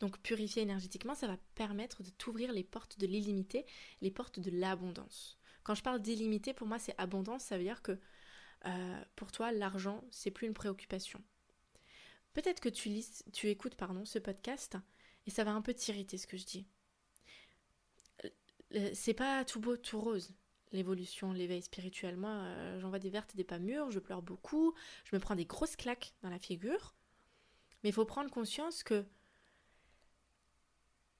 donc 0.00 0.18
purifier 0.20 0.62
énergétiquement, 0.62 1.14
ça 1.14 1.28
va 1.28 1.36
permettre 1.54 2.02
de 2.02 2.10
t'ouvrir 2.10 2.52
les 2.52 2.64
portes 2.64 2.98
de 2.98 3.06
l'illimité, 3.06 3.64
les 4.00 4.10
portes 4.10 4.40
de 4.40 4.50
l'abondance. 4.50 5.37
Quand 5.68 5.74
je 5.74 5.82
parle 5.82 6.00
d'illimité, 6.00 6.54
pour 6.54 6.66
moi 6.66 6.78
c'est 6.78 6.94
abondance, 6.96 7.44
ça 7.44 7.58
veut 7.58 7.62
dire 7.62 7.82
que 7.82 7.98
euh, 8.64 9.04
pour 9.16 9.30
toi 9.30 9.52
l'argent 9.52 10.02
c'est 10.10 10.30
plus 10.30 10.46
une 10.46 10.54
préoccupation. 10.54 11.22
Peut-être 12.32 12.60
que 12.60 12.70
tu, 12.70 12.88
lis, 12.88 13.22
tu 13.34 13.50
écoutes 13.50 13.74
pardon, 13.74 14.06
ce 14.06 14.18
podcast 14.18 14.78
et 15.26 15.30
ça 15.30 15.44
va 15.44 15.50
un 15.50 15.60
peu 15.60 15.74
t'irriter 15.74 16.16
ce 16.16 16.26
que 16.26 16.38
je 16.38 16.46
dis. 16.46 16.66
C'est 18.94 19.12
pas 19.12 19.44
tout 19.44 19.60
beau, 19.60 19.76
tout 19.76 20.00
rose, 20.00 20.32
l'évolution, 20.72 21.34
l'éveil 21.34 21.60
spirituel. 21.60 22.16
Moi, 22.16 22.30
euh, 22.30 22.80
j'en 22.80 22.88
vois 22.88 22.98
des 22.98 23.10
vertes 23.10 23.34
et 23.34 23.36
des 23.36 23.44
pas 23.44 23.58
mûres, 23.58 23.90
je 23.90 23.98
pleure 23.98 24.22
beaucoup, 24.22 24.74
je 25.04 25.14
me 25.14 25.20
prends 25.20 25.36
des 25.36 25.44
grosses 25.44 25.76
claques 25.76 26.14
dans 26.22 26.30
la 26.30 26.38
figure. 26.38 26.94
Mais 27.82 27.90
il 27.90 27.92
faut 27.92 28.06
prendre 28.06 28.30
conscience 28.30 28.82
que 28.82 29.04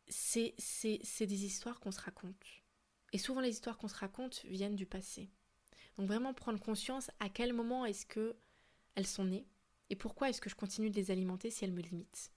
c'est 0.08 0.56
des 0.56 1.44
histoires 1.44 1.80
qu'on 1.80 1.92
se 1.92 2.00
raconte. 2.00 2.62
Et 3.12 3.18
souvent, 3.18 3.40
les 3.40 3.50
histoires 3.50 3.78
qu'on 3.78 3.88
se 3.88 3.96
raconte 3.96 4.44
viennent 4.44 4.76
du 4.76 4.86
passé. 4.86 5.30
Donc, 5.96 6.06
vraiment 6.06 6.34
prendre 6.34 6.60
conscience 6.60 7.10
à 7.20 7.28
quel 7.28 7.52
moment 7.52 7.84
est-ce 7.84 8.06
que 8.06 8.36
elles 8.94 9.06
sont 9.06 9.24
nées 9.24 9.46
et 9.90 9.96
pourquoi 9.96 10.28
est-ce 10.28 10.40
que 10.40 10.50
je 10.50 10.54
continue 10.54 10.90
de 10.90 10.96
les 10.96 11.10
alimenter 11.10 11.50
si 11.50 11.64
elles 11.64 11.72
me 11.72 11.80
limitent. 11.80 12.32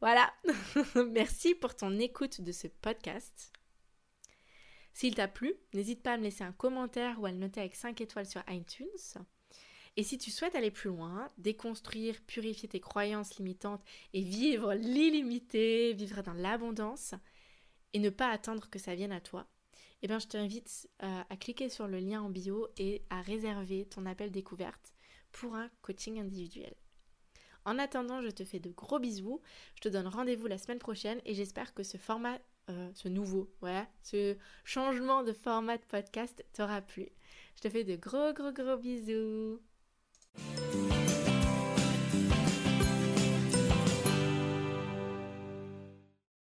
Voilà, 0.00 0.32
merci 1.10 1.54
pour 1.54 1.76
ton 1.76 1.98
écoute 1.98 2.40
de 2.40 2.52
ce 2.52 2.66
podcast. 2.66 3.52
S'il 4.94 5.14
t'a 5.14 5.28
plu, 5.28 5.54
n'hésite 5.74 6.02
pas 6.02 6.14
à 6.14 6.16
me 6.16 6.22
laisser 6.22 6.42
un 6.42 6.52
commentaire 6.52 7.20
ou 7.20 7.26
à 7.26 7.30
le 7.30 7.36
noter 7.36 7.60
avec 7.60 7.74
5 7.74 8.00
étoiles 8.00 8.26
sur 8.26 8.42
iTunes. 8.48 8.86
Et 9.96 10.02
si 10.02 10.16
tu 10.16 10.30
souhaites 10.30 10.54
aller 10.54 10.70
plus 10.70 10.88
loin, 10.88 11.30
déconstruire, 11.36 12.20
purifier 12.22 12.68
tes 12.68 12.80
croyances 12.80 13.36
limitantes 13.36 13.84
et 14.14 14.22
vivre 14.22 14.72
l'illimité, 14.74 15.92
vivre 15.92 16.22
dans 16.22 16.32
l'abondance, 16.32 17.14
et 17.92 17.98
ne 17.98 18.10
pas 18.10 18.30
attendre 18.30 18.68
que 18.70 18.78
ça 18.78 18.94
vienne 18.94 19.12
à 19.12 19.20
toi, 19.20 19.46
eh 20.02 20.06
bien, 20.06 20.18
je 20.18 20.26
t'invite 20.26 20.88
euh, 21.02 21.22
à 21.28 21.36
cliquer 21.36 21.68
sur 21.68 21.86
le 21.86 21.98
lien 21.98 22.22
en 22.22 22.30
bio 22.30 22.68
et 22.78 23.02
à 23.10 23.20
réserver 23.20 23.86
ton 23.86 24.06
appel 24.06 24.30
découverte 24.30 24.94
pour 25.32 25.54
un 25.54 25.70
coaching 25.82 26.18
individuel. 26.18 26.74
En 27.64 27.78
attendant, 27.78 28.22
je 28.22 28.28
te 28.28 28.44
fais 28.44 28.58
de 28.58 28.70
gros 28.70 28.98
bisous. 28.98 29.40
Je 29.76 29.82
te 29.82 29.88
donne 29.88 30.06
rendez-vous 30.06 30.46
la 30.46 30.58
semaine 30.58 30.78
prochaine 30.78 31.20
et 31.26 31.34
j'espère 31.34 31.74
que 31.74 31.82
ce 31.82 31.98
format, 31.98 32.38
euh, 32.70 32.90
ce 32.94 33.08
nouveau, 33.08 33.52
ouais, 33.60 33.86
ce 34.02 34.36
changement 34.64 35.22
de 35.22 35.32
format 35.32 35.76
de 35.76 35.84
podcast 35.84 36.44
t'aura 36.54 36.80
plu. 36.80 37.08
Je 37.56 37.60
te 37.60 37.68
fais 37.68 37.84
de 37.84 37.96
gros, 37.96 38.32
gros, 38.32 38.52
gros 38.52 38.78
bisous. 38.78 39.60